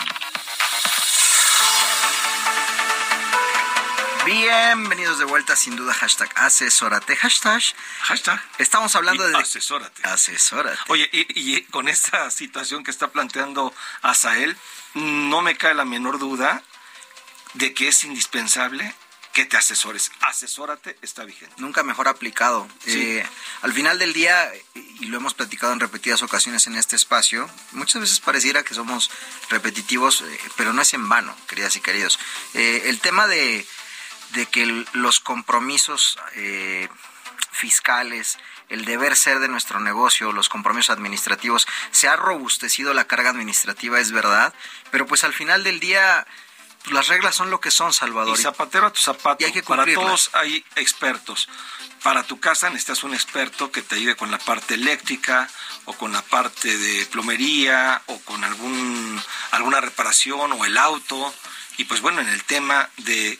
[4.24, 7.16] Bienvenidos de vuelta, sin duda, hashtag asesórate.
[7.16, 7.60] Hashtag.
[8.02, 8.40] Hashtag.
[8.58, 9.36] Estamos hablando Y de...
[9.36, 10.00] asesórate.
[10.08, 10.78] Asesórate.
[10.88, 14.56] Oye, y, y con esta situación que está planteando Asael,
[14.94, 16.62] no me cae la menor duda
[17.54, 18.94] de que es indispensable
[19.32, 20.12] que te asesores.
[20.20, 21.54] Asesórate está vigente.
[21.58, 22.68] Nunca mejor aplicado.
[22.84, 23.18] Sí.
[23.18, 23.26] Eh,
[23.62, 28.02] al final del día, y lo hemos platicado en repetidas ocasiones en este espacio, muchas
[28.02, 29.10] veces pareciera que somos
[29.48, 32.18] repetitivos, eh, pero no es en vano, queridas y queridos.
[32.54, 33.66] Eh, el tema de,
[34.32, 36.18] de que los compromisos
[37.50, 38.38] fiscales,
[38.72, 44.00] el deber ser de nuestro negocio, los compromisos administrativos, se ha robustecido la carga administrativa,
[44.00, 44.54] es verdad,
[44.90, 46.26] pero pues al final del día...
[46.82, 48.38] pues, las reglas son lo que son, Salvador.
[48.38, 49.42] Y zapatero a tu zapato.
[49.42, 51.50] Y hay que Para todos hay expertos.
[52.02, 55.48] Para tu casa necesitas un experto que te ayude con la parte eléctrica
[55.84, 61.34] o con la parte de plomería o con algún alguna reparación o el auto.
[61.76, 63.38] Y pues bueno, en el tema de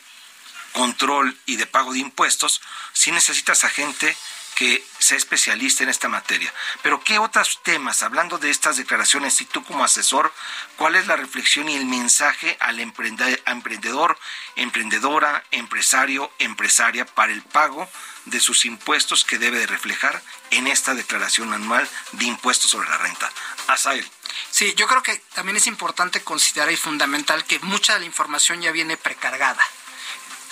[0.73, 2.61] control y de pago de impuestos,
[2.93, 4.15] sí necesitas a gente
[4.55, 6.53] que sea especialista en esta materia.
[6.81, 10.33] Pero ¿qué otros temas, hablando de estas declaraciones, y tú como asesor,
[10.77, 14.17] cuál es la reflexión y el mensaje al emprendedor,
[14.55, 17.89] emprendedora, empresario, empresaria para el pago
[18.25, 22.97] de sus impuestos que debe de reflejar en esta declaración anual de impuestos sobre la
[22.97, 23.31] renta?
[23.67, 24.09] Asael.
[24.49, 28.61] Sí, yo creo que también es importante considerar y fundamental que mucha de la información
[28.61, 29.63] ya viene precargada.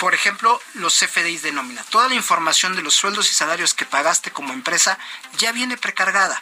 [0.02, 1.84] Por ejemplo, los CFDIs de nómina.
[1.84, 4.98] Toda la información de los sueldos y salarios que pagaste como empresa
[5.38, 6.42] ya viene precargada.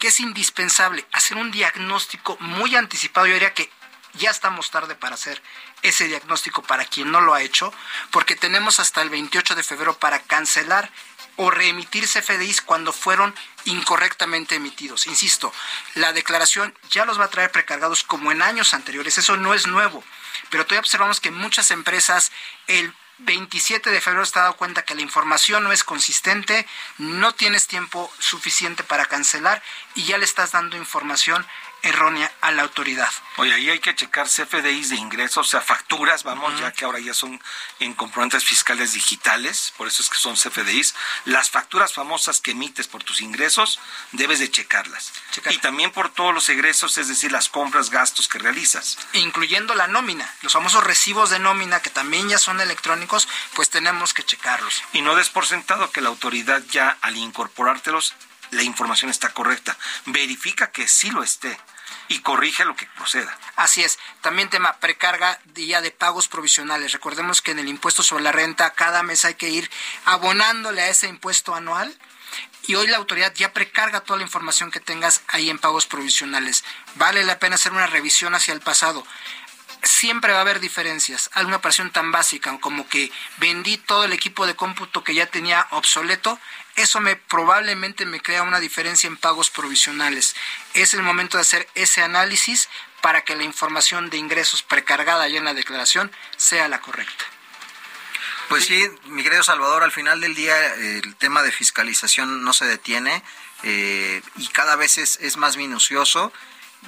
[0.00, 3.28] Que es indispensable hacer un diagnóstico muy anticipado.
[3.28, 3.70] Yo diría que
[4.14, 5.40] ya estamos tarde para hacer
[5.82, 7.72] ese diagnóstico para quien no lo ha hecho,
[8.10, 10.90] porque tenemos hasta el 28 de febrero para cancelar
[11.36, 13.36] o reemitir CFDIs cuando fueron
[13.66, 15.06] incorrectamente emitidos.
[15.06, 15.52] Insisto,
[15.94, 19.68] la declaración ya los va a traer precargados como en años anteriores, eso no es
[19.68, 20.02] nuevo,
[20.50, 22.32] pero todavía observamos que muchas empresas
[22.66, 26.66] el 27 de febrero te has dado cuenta que la información no es consistente,
[26.98, 29.62] no tienes tiempo suficiente para cancelar
[29.94, 31.46] y ya le estás dando información
[31.82, 33.10] errónea a la autoridad.
[33.36, 36.98] Oye, ahí hay que checar CFDIs de ingresos, o sea, facturas, vamos, ya que ahora
[36.98, 37.40] ya son
[37.80, 40.94] en comprobantes fiscales digitales, por eso es que son CFDIs.
[41.26, 43.78] Las facturas famosas que emites por tus ingresos,
[44.12, 45.12] debes de checarlas.
[45.50, 48.98] Y también por todos los egresos, es decir, las compras, gastos que realizas.
[49.12, 54.14] Incluyendo la nómina, los famosos recibos de nómina que también ya son electrónicos, pues tenemos
[54.14, 54.82] que checarlos.
[54.92, 58.14] Y no des por sentado que la autoridad ya al incorporártelos,
[58.50, 59.76] la información está correcta.
[60.06, 61.58] Verifica que sí lo esté
[62.08, 63.36] y corrige lo que proceda.
[63.56, 63.98] Así es.
[64.20, 66.92] También tema precarga día de pagos provisionales.
[66.92, 69.70] Recordemos que en el impuesto sobre la renta cada mes hay que ir
[70.04, 71.96] abonándole a ese impuesto anual.
[72.68, 76.64] Y hoy la autoridad ya precarga toda la información que tengas ahí en pagos provisionales.
[76.96, 79.06] Vale la pena hacer una revisión hacia el pasado
[79.82, 81.30] siempre va a haber diferencias.
[81.32, 85.66] Alguna operación tan básica como que vendí todo el equipo de cómputo que ya tenía
[85.70, 86.38] obsoleto,
[86.76, 90.36] eso me probablemente me crea una diferencia en pagos provisionales.
[90.74, 92.68] Es el momento de hacer ese análisis
[93.00, 97.24] para que la información de ingresos precargada ya en la declaración sea la correcta.
[98.48, 102.64] Pues sí, mi querido Salvador, al final del día el tema de fiscalización no se
[102.64, 103.22] detiene
[103.64, 106.32] eh, y cada vez es, es más minucioso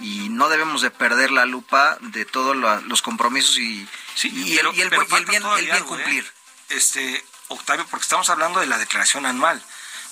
[0.00, 3.88] y no debemos de perder la lupa de todos los compromisos y,
[4.22, 6.24] y, el, y el, y el bien, el bien cumplir.
[6.24, 6.76] ¿eh?
[6.76, 9.62] Este, Octavio, porque estamos hablando de la declaración anual,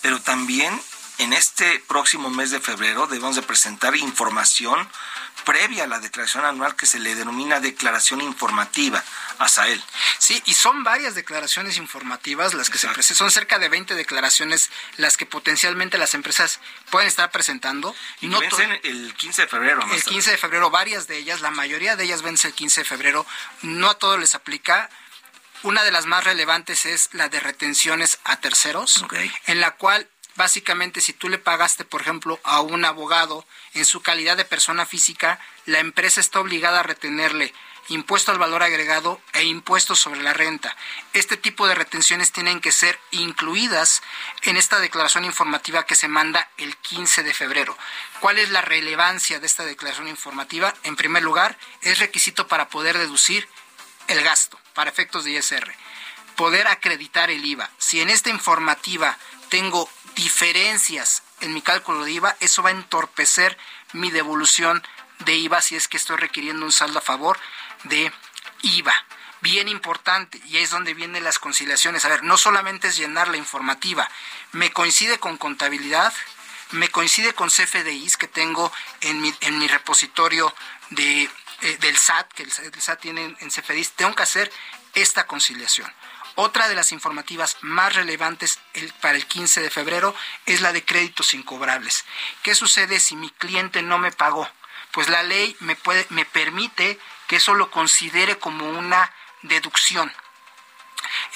[0.02, 0.80] pero también
[1.18, 4.88] en este próximo mes de febrero debemos de presentar información
[5.46, 9.02] previa a la declaración anual que se le denomina declaración informativa
[9.38, 9.82] a SAEL.
[10.18, 14.70] Sí, y son varias declaraciones informativas las que se presentan, son cerca de 20 declaraciones
[14.96, 16.58] las que potencialmente las empresas
[16.90, 17.94] pueden estar presentando.
[18.20, 19.80] Y no vencen el 15 de febrero.
[19.92, 22.84] El 15 de febrero, varias de ellas, la mayoría de ellas vence el 15 de
[22.84, 23.24] febrero,
[23.62, 24.90] no a todos les aplica.
[25.62, 29.04] Una de las más relevantes es la de retenciones a terceros,
[29.46, 34.02] en la cual Básicamente, si tú le pagaste, por ejemplo, a un abogado en su
[34.02, 37.52] calidad de persona física, la empresa está obligada a retenerle
[37.88, 40.76] impuesto al valor agregado e impuestos sobre la renta.
[41.12, 44.02] Este tipo de retenciones tienen que ser incluidas
[44.42, 47.76] en esta declaración informativa que se manda el 15 de febrero.
[48.20, 50.74] ¿Cuál es la relevancia de esta declaración informativa?
[50.82, 53.48] En primer lugar, es requisito para poder deducir
[54.08, 55.72] el gasto para efectos de ISR.
[56.36, 57.70] Poder acreditar el IVA.
[57.78, 59.16] Si en esta informativa
[59.48, 63.56] tengo diferencias en mi cálculo de IVA, eso va a entorpecer
[63.92, 64.82] mi devolución
[65.20, 67.38] de IVA si es que estoy requiriendo un saldo a favor
[67.84, 68.12] de
[68.62, 68.94] IVA.
[69.42, 72.04] Bien importante, y es donde vienen las conciliaciones.
[72.04, 74.08] A ver, no solamente es llenar la informativa,
[74.52, 76.12] me coincide con contabilidad,
[76.72, 80.52] me coincide con CFDIs que tengo en mi, en mi repositorio
[80.90, 84.50] de, eh, del SAT, que el, el SAT tiene en CFDIs, tengo que hacer
[84.94, 85.92] esta conciliación.
[86.38, 88.58] Otra de las informativas más relevantes
[89.00, 90.14] para el 15 de febrero
[90.44, 92.04] es la de créditos incobrables.
[92.42, 94.46] ¿Qué sucede si mi cliente no me pagó?
[94.92, 95.76] Pues la ley me,
[96.26, 99.10] permite que eso lo considere como una
[99.42, 100.12] deducción.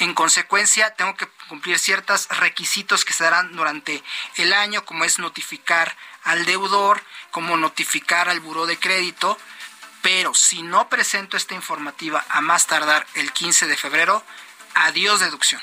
[0.00, 4.02] En consecuencia, tengo que cumplir ciertos requisitos que se darán durante
[4.34, 9.38] el año, como es notificar al deudor, como notificar al buró de crédito,
[10.02, 14.24] pero si no presento esta informativa a más tardar el 15 de febrero,
[14.74, 15.60] adiós deducción.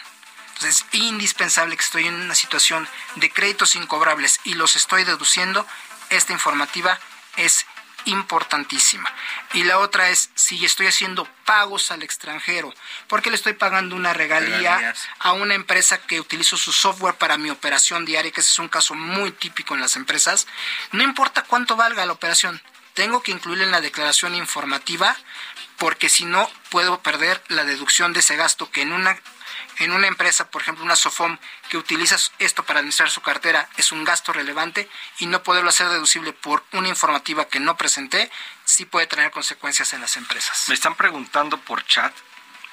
[0.56, 5.68] Entonces es indispensable que estoy en una situación de créditos incobrables y los estoy deduciendo.
[6.10, 7.00] Esta informativa
[7.36, 7.66] es
[8.06, 9.14] importantísima.
[9.54, 12.74] Y la otra es si estoy haciendo pagos al extranjero,
[13.08, 17.50] porque le estoy pagando una regalía a una empresa que utilizo su software para mi
[17.50, 20.48] operación diaria, que ese es un caso muy típico en las empresas,
[20.92, 22.62] no importa cuánto valga la operación,
[22.94, 25.16] tengo que incluir en la declaración informativa
[25.78, 29.20] porque si no puedo perder la deducción de ese gasto que en una
[29.80, 31.38] en una empresa, por ejemplo, una SOFOM
[31.70, 35.90] que utiliza esto para administrar su cartera es un gasto relevante y no poderlo hacer
[35.90, 38.32] deducible por una informativa que no presenté,
[38.66, 40.66] sí puede tener consecuencias en las empresas.
[40.68, 42.12] Me están preguntando por chat,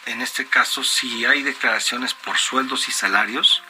[0.07, 3.63] en este caso, si hay declaraciones por sueldos y salarios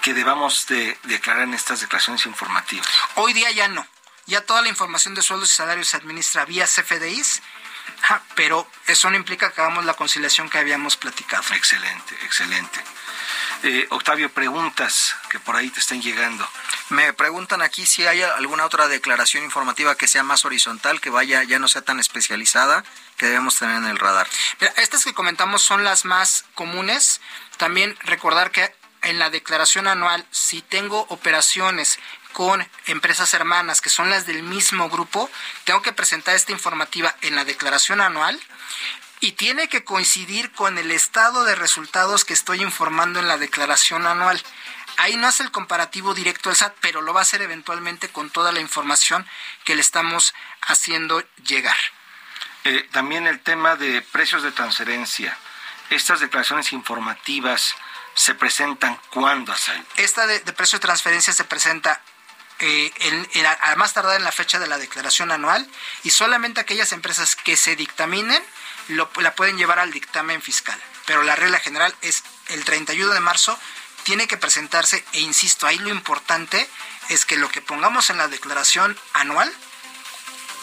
[0.00, 2.88] que debamos de declarar en estas declaraciones informativas.
[3.16, 3.86] Hoy día ya no.
[4.26, 7.42] Ya toda la información de sueldos y salarios se administra vía CFDIs
[8.34, 11.42] pero eso no implica que hagamos la conciliación que habíamos platicado.
[11.54, 12.80] Excelente, excelente.
[13.64, 16.48] Eh, Octavio, preguntas que por ahí te están llegando.
[16.88, 21.44] Me preguntan aquí si hay alguna otra declaración informativa que sea más horizontal, que vaya,
[21.44, 22.84] ya no sea tan especializada,
[23.16, 24.26] que debemos tener en el radar.
[24.60, 27.20] Mira, estas que comentamos son las más comunes.
[27.56, 31.98] También recordar que en la declaración anual, si tengo operaciones
[32.32, 35.30] con empresas hermanas que son las del mismo grupo,
[35.64, 38.40] tengo que presentar esta informativa en la declaración anual
[39.20, 44.06] y tiene que coincidir con el estado de resultados que estoy informando en la declaración
[44.06, 44.42] anual.
[44.96, 48.30] Ahí no hace el comparativo directo al SAT, pero lo va a hacer eventualmente con
[48.30, 49.26] toda la información
[49.64, 51.76] que le estamos haciendo llegar.
[52.64, 55.38] Eh, también el tema de precios de transferencia.
[55.90, 57.76] Estas declaraciones informativas
[58.14, 59.54] se presentan cuándo?
[59.96, 62.00] Esta de, de precio de transferencia se presenta
[62.62, 65.68] eh, en- a más tardar en la fecha de la declaración anual
[66.04, 68.42] y solamente aquellas empresas que se dictaminen
[68.88, 70.80] lo- la pueden llevar al dictamen fiscal.
[71.06, 73.58] Pero la regla general es el 31 de marzo
[74.04, 76.68] tiene que presentarse e insisto, ahí lo importante
[77.08, 79.52] es que lo que pongamos en la declaración anual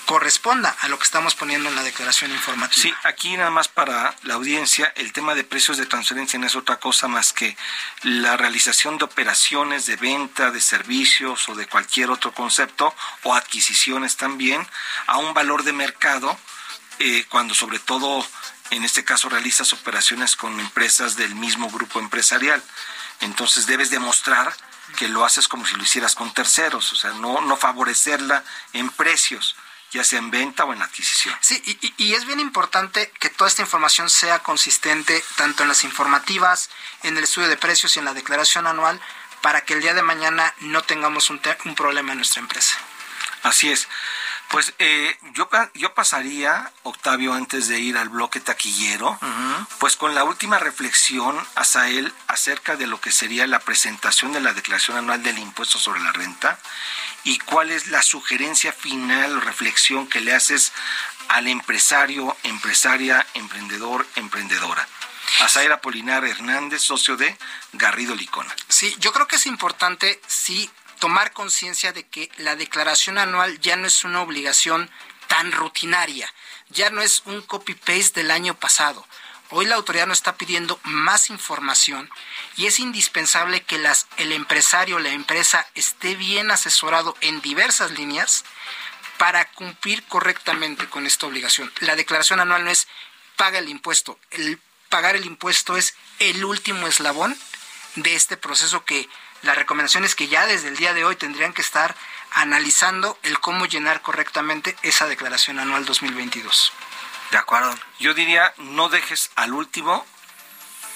[0.09, 2.81] corresponda a lo que estamos poniendo en la declaración informativa.
[2.81, 6.55] Sí, aquí nada más para la audiencia, el tema de precios de transferencia no es
[6.55, 7.55] otra cosa más que
[8.01, 14.17] la realización de operaciones de venta de servicios o de cualquier otro concepto o adquisiciones
[14.17, 14.67] también
[15.05, 16.35] a un valor de mercado
[16.97, 18.25] eh, cuando sobre todo
[18.71, 22.63] en este caso realizas operaciones con empresas del mismo grupo empresarial.
[23.19, 24.55] Entonces debes demostrar
[24.97, 28.43] que lo haces como si lo hicieras con terceros, o sea, no, no favorecerla
[28.73, 29.55] en precios,
[29.91, 31.35] ya sea en venta o en adquisición.
[31.41, 31.61] Sí,
[31.97, 36.69] y, es bien importante que toda esta información sea consistente tanto en las informativas,
[37.03, 38.99] en el estudio de precios y en la declaración anual,
[39.41, 42.75] para que el día de mañana no tengamos un, te- un problema en nuestra empresa.
[43.43, 43.87] Así es.
[44.49, 49.17] Pues eh, yo, yo pasaría, Octavio, antes de ir al bloque taquillero,
[49.77, 54.53] pues con la última reflexión, Asael, acerca de lo que sería la presentación de la
[54.53, 56.57] declaración anual del impuesto sobre la renta
[57.23, 60.71] y cuál es la sugerencia final o reflexión que le haces
[61.27, 64.87] al empresario, empresaria, emprendedor, emprendedora.
[65.41, 67.37] Asael Apolinar Hernández, socio de
[67.73, 68.53] Garrido Licona.
[68.67, 70.69] Sí, yo creo que es importante, sí,
[70.99, 74.89] tomar conciencia de que la declaración anual ya no es una obligación
[75.27, 76.31] tan rutinaria,
[76.69, 79.05] ya no es un copy-paste del año pasado.
[79.51, 82.07] Hoy la autoridad nos está pidiendo más información
[82.55, 83.81] y es indispensable que
[84.17, 88.43] el empresario, la empresa, esté bien asesorado en diversas líneas
[89.17, 91.71] para cumplir correctamente con esta obligación.
[91.79, 92.87] La declaración anual no es
[93.37, 94.19] paga el impuesto.
[94.29, 97.35] El pagar el impuesto es el último eslabón
[97.95, 99.09] de este proceso que
[99.41, 101.95] la recomendación es que ya desde el día de hoy tendrían que estar
[102.31, 106.73] analizando el cómo llenar correctamente esa declaración anual 2022.
[107.31, 107.75] De acuerdo.
[107.99, 110.05] Yo diría, no dejes al último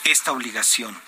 [0.04, 1.00] esta obligación.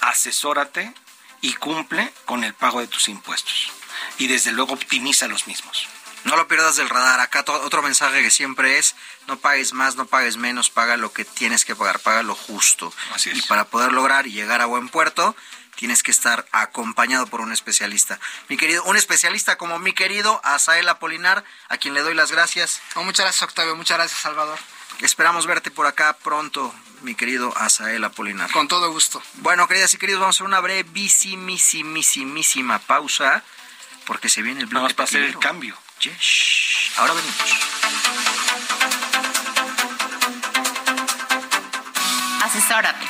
[0.00, 0.92] Asesórate
[1.40, 3.72] y cumple con el pago de tus impuestos.
[4.18, 5.88] Y desde luego optimiza los mismos.
[6.24, 7.20] No lo pierdas del radar.
[7.20, 8.94] Acá otro mensaje que siempre es,
[9.26, 12.92] no pagues más, no pagues menos, paga lo que tienes que pagar, paga lo justo.
[13.14, 13.38] Así es.
[13.38, 15.34] Y para poder lograr y llegar a buen puerto,
[15.80, 18.20] tienes que estar acompañado por un especialista.
[18.50, 22.82] Mi querido, un especialista como mi querido Asael Apolinar, a quien le doy las gracias.
[22.96, 24.58] Oh, muchas gracias Octavio, muchas gracias Salvador.
[25.00, 28.52] Esperamos verte por acá pronto, mi querido Asael Apolinar.
[28.52, 29.22] Con todo gusto.
[29.36, 33.42] Bueno, queridas y queridos, vamos a hacer una brevísimísimísima pausa,
[34.04, 35.78] porque se viene el bloque Vamos para hacer el cambio.
[36.00, 36.90] Yes.
[36.98, 37.36] Ahora venimos.
[42.42, 43.09] Asesórate.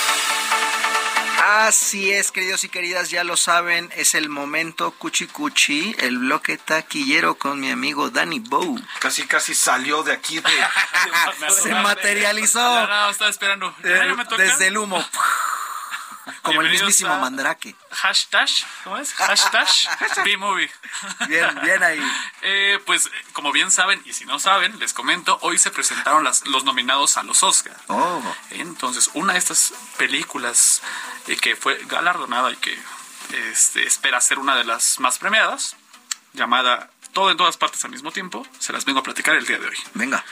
[1.53, 6.57] Así es, queridos y queridas, ya lo saben, es el momento cuchi cuchi, el bloque
[6.57, 8.79] taquillero con mi amigo Danny Bow.
[8.99, 10.39] Casi, casi salió de aquí.
[10.39, 13.75] De, Se materializó No, no, estaba esperando.
[13.83, 14.41] eh, ¿Ya me toca?
[14.41, 15.05] desde el humo.
[16.41, 17.75] Como el mismísimo Mandrake.
[17.91, 18.49] Hashtag,
[18.83, 19.13] ¿cómo es?
[19.15, 19.67] Hashtag
[20.23, 20.71] B-Movie.
[21.27, 22.01] Bien, bien ahí.
[22.43, 26.45] Eh, pues, como bien saben, y si no saben, les comento, hoy se presentaron las,
[26.47, 27.77] los nominados a los Oscar.
[27.87, 28.19] Oh,
[28.49, 30.81] Entonces, una de estas películas
[31.27, 32.75] eh, que fue galardonada y que
[33.51, 35.75] este, espera ser una de las más premiadas,
[36.33, 39.59] llamada Todo en todas partes al mismo tiempo, se las vengo a platicar el día
[39.59, 39.77] de hoy.
[39.93, 40.25] venga.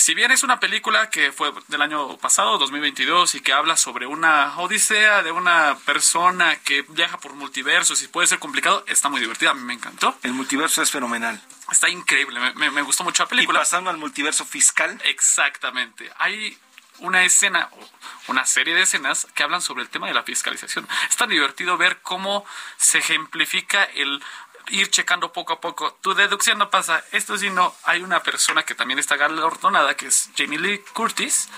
[0.00, 4.06] Si bien es una película que fue del año pasado, 2022, y que habla sobre
[4.06, 9.20] una odisea de una persona que viaja por multiversos y puede ser complicado, está muy
[9.20, 10.16] divertida, a mí me encantó.
[10.22, 11.38] el multiverso es fenomenal.
[11.70, 13.58] Está increíble, me, me- me gustó mucho la Y película.
[13.58, 16.10] pasando al multiverso fiscal, Exactamente.
[16.16, 16.56] Hay
[17.00, 20.88] una escena, o una serie de escenas que hablan sobre el tema de la fiscalización.
[21.10, 22.46] Es tan divertido ver cómo
[22.78, 24.22] se ejemplifica el
[24.70, 25.92] ir checando poco a poco.
[26.00, 27.04] Tu deducción no pasa.
[27.12, 27.74] Esto sí no.
[27.84, 31.48] Hay una persona que también está galardonada, que es Jamie Lee Curtis,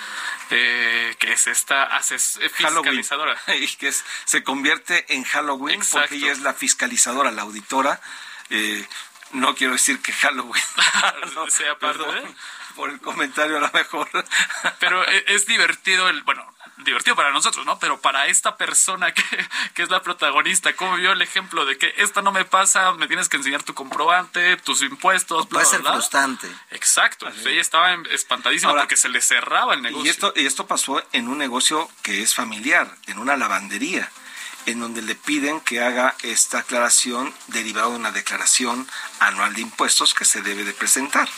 [0.50, 3.36] eh, que es esta ases- eh, fiscalizadora.
[3.58, 6.00] y que es- se convierte en Halloween Exacto.
[6.08, 8.00] porque ella es la fiscalizadora, la auditora.
[8.50, 8.86] Eh,
[9.32, 10.62] no quiero decir que Halloween
[11.34, 12.04] no, sea parte
[12.76, 14.08] por el comentario a lo mejor.
[14.78, 16.46] Pero e- es divertido el, bueno,
[16.85, 17.78] divertido para nosotros, ¿no?
[17.78, 19.22] Pero para esta persona que,
[19.74, 23.07] que es la protagonista, ¿cómo vio el ejemplo de que esta no me pasa, me
[23.07, 25.93] tienes que enseñar tu comprobante, tus impuestos, Puede ser bla?
[25.93, 26.49] frustrante.
[26.70, 30.07] Exacto, pues ella estaba em- espantadísima Ahora, porque se le cerraba el negocio.
[30.07, 34.11] Y esto, y esto pasó en un negocio que es familiar, en una lavandería,
[34.66, 38.88] en donde le piden que haga esta aclaración derivada de una declaración
[39.18, 41.28] anual de impuestos que se debe de presentar.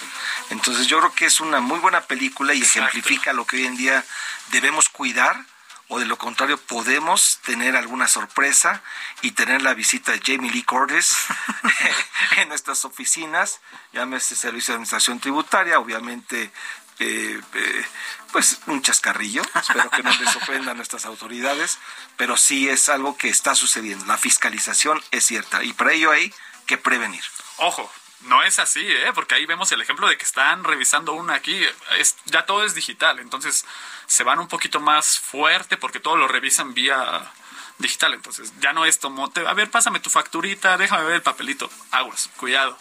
[0.50, 2.88] Entonces yo creo que es una muy buena película y Exacto.
[2.88, 4.04] ejemplifica lo que hoy en día
[4.50, 5.44] debemos cuidar
[5.88, 8.82] o de lo contrario podemos tener alguna sorpresa
[9.20, 11.14] y tener la visita de Jamie Lee Curtis
[12.38, 13.60] en nuestras oficinas,
[13.92, 16.50] llámese Servicio de Administración Tributaria, obviamente
[16.98, 17.86] eh, eh,
[18.32, 21.78] pues un chascarrillo, espero que no les a nuestras autoridades,
[22.16, 26.32] pero sí es algo que está sucediendo, la fiscalización es cierta y para ello hay
[26.66, 27.22] que prevenir.
[27.58, 27.90] Ojo,
[28.22, 29.12] no es así, ¿eh?
[29.14, 31.60] Porque ahí vemos el ejemplo de que están revisando una aquí.
[31.98, 33.64] Es, ya todo es digital, entonces
[34.06, 37.30] se van un poquito más fuerte porque todo lo revisan vía
[37.78, 38.14] digital.
[38.14, 39.46] Entonces ya no es tomote.
[39.46, 41.68] A ver, pásame tu facturita, déjame ver el papelito.
[41.90, 42.78] Aguas, cuidado.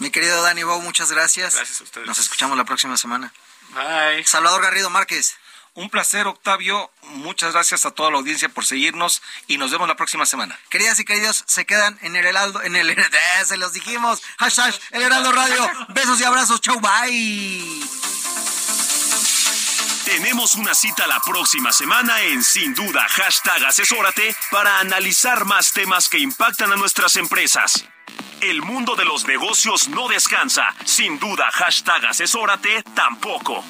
[0.00, 1.54] Mi querido Dani Bow, muchas gracias.
[1.54, 2.06] Gracias a ustedes.
[2.06, 3.32] Nos escuchamos la próxima semana.
[3.74, 4.24] Bye.
[4.24, 5.36] Salvador Garrido Márquez.
[5.74, 6.90] Un placer, Octavio.
[7.02, 10.58] Muchas gracias a toda la audiencia por seguirnos y nos vemos la próxima semana.
[10.70, 13.06] Queridas y queridos, se quedan en el Heraldo, en el eh,
[13.44, 14.22] se los dijimos.
[14.38, 15.70] Hashtag el Heraldo Radio.
[15.90, 16.62] Besos y abrazos.
[16.62, 17.80] Chau, bye.
[20.06, 26.08] Tenemos una cita la próxima semana en Sin Duda, hashtag asesórate para analizar más temas
[26.08, 27.84] que impactan a nuestras empresas.
[28.42, 30.64] El mundo de los negocios no descansa.
[30.84, 33.62] Sin duda, hashtag asesórate tampoco.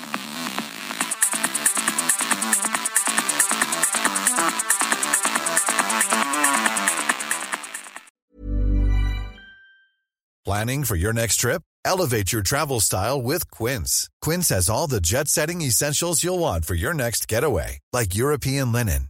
[10.51, 11.63] Planning for your next trip?
[11.85, 14.09] Elevate your travel style with Quince.
[14.21, 18.73] Quince has all the jet setting essentials you'll want for your next getaway, like European
[18.73, 19.10] linen,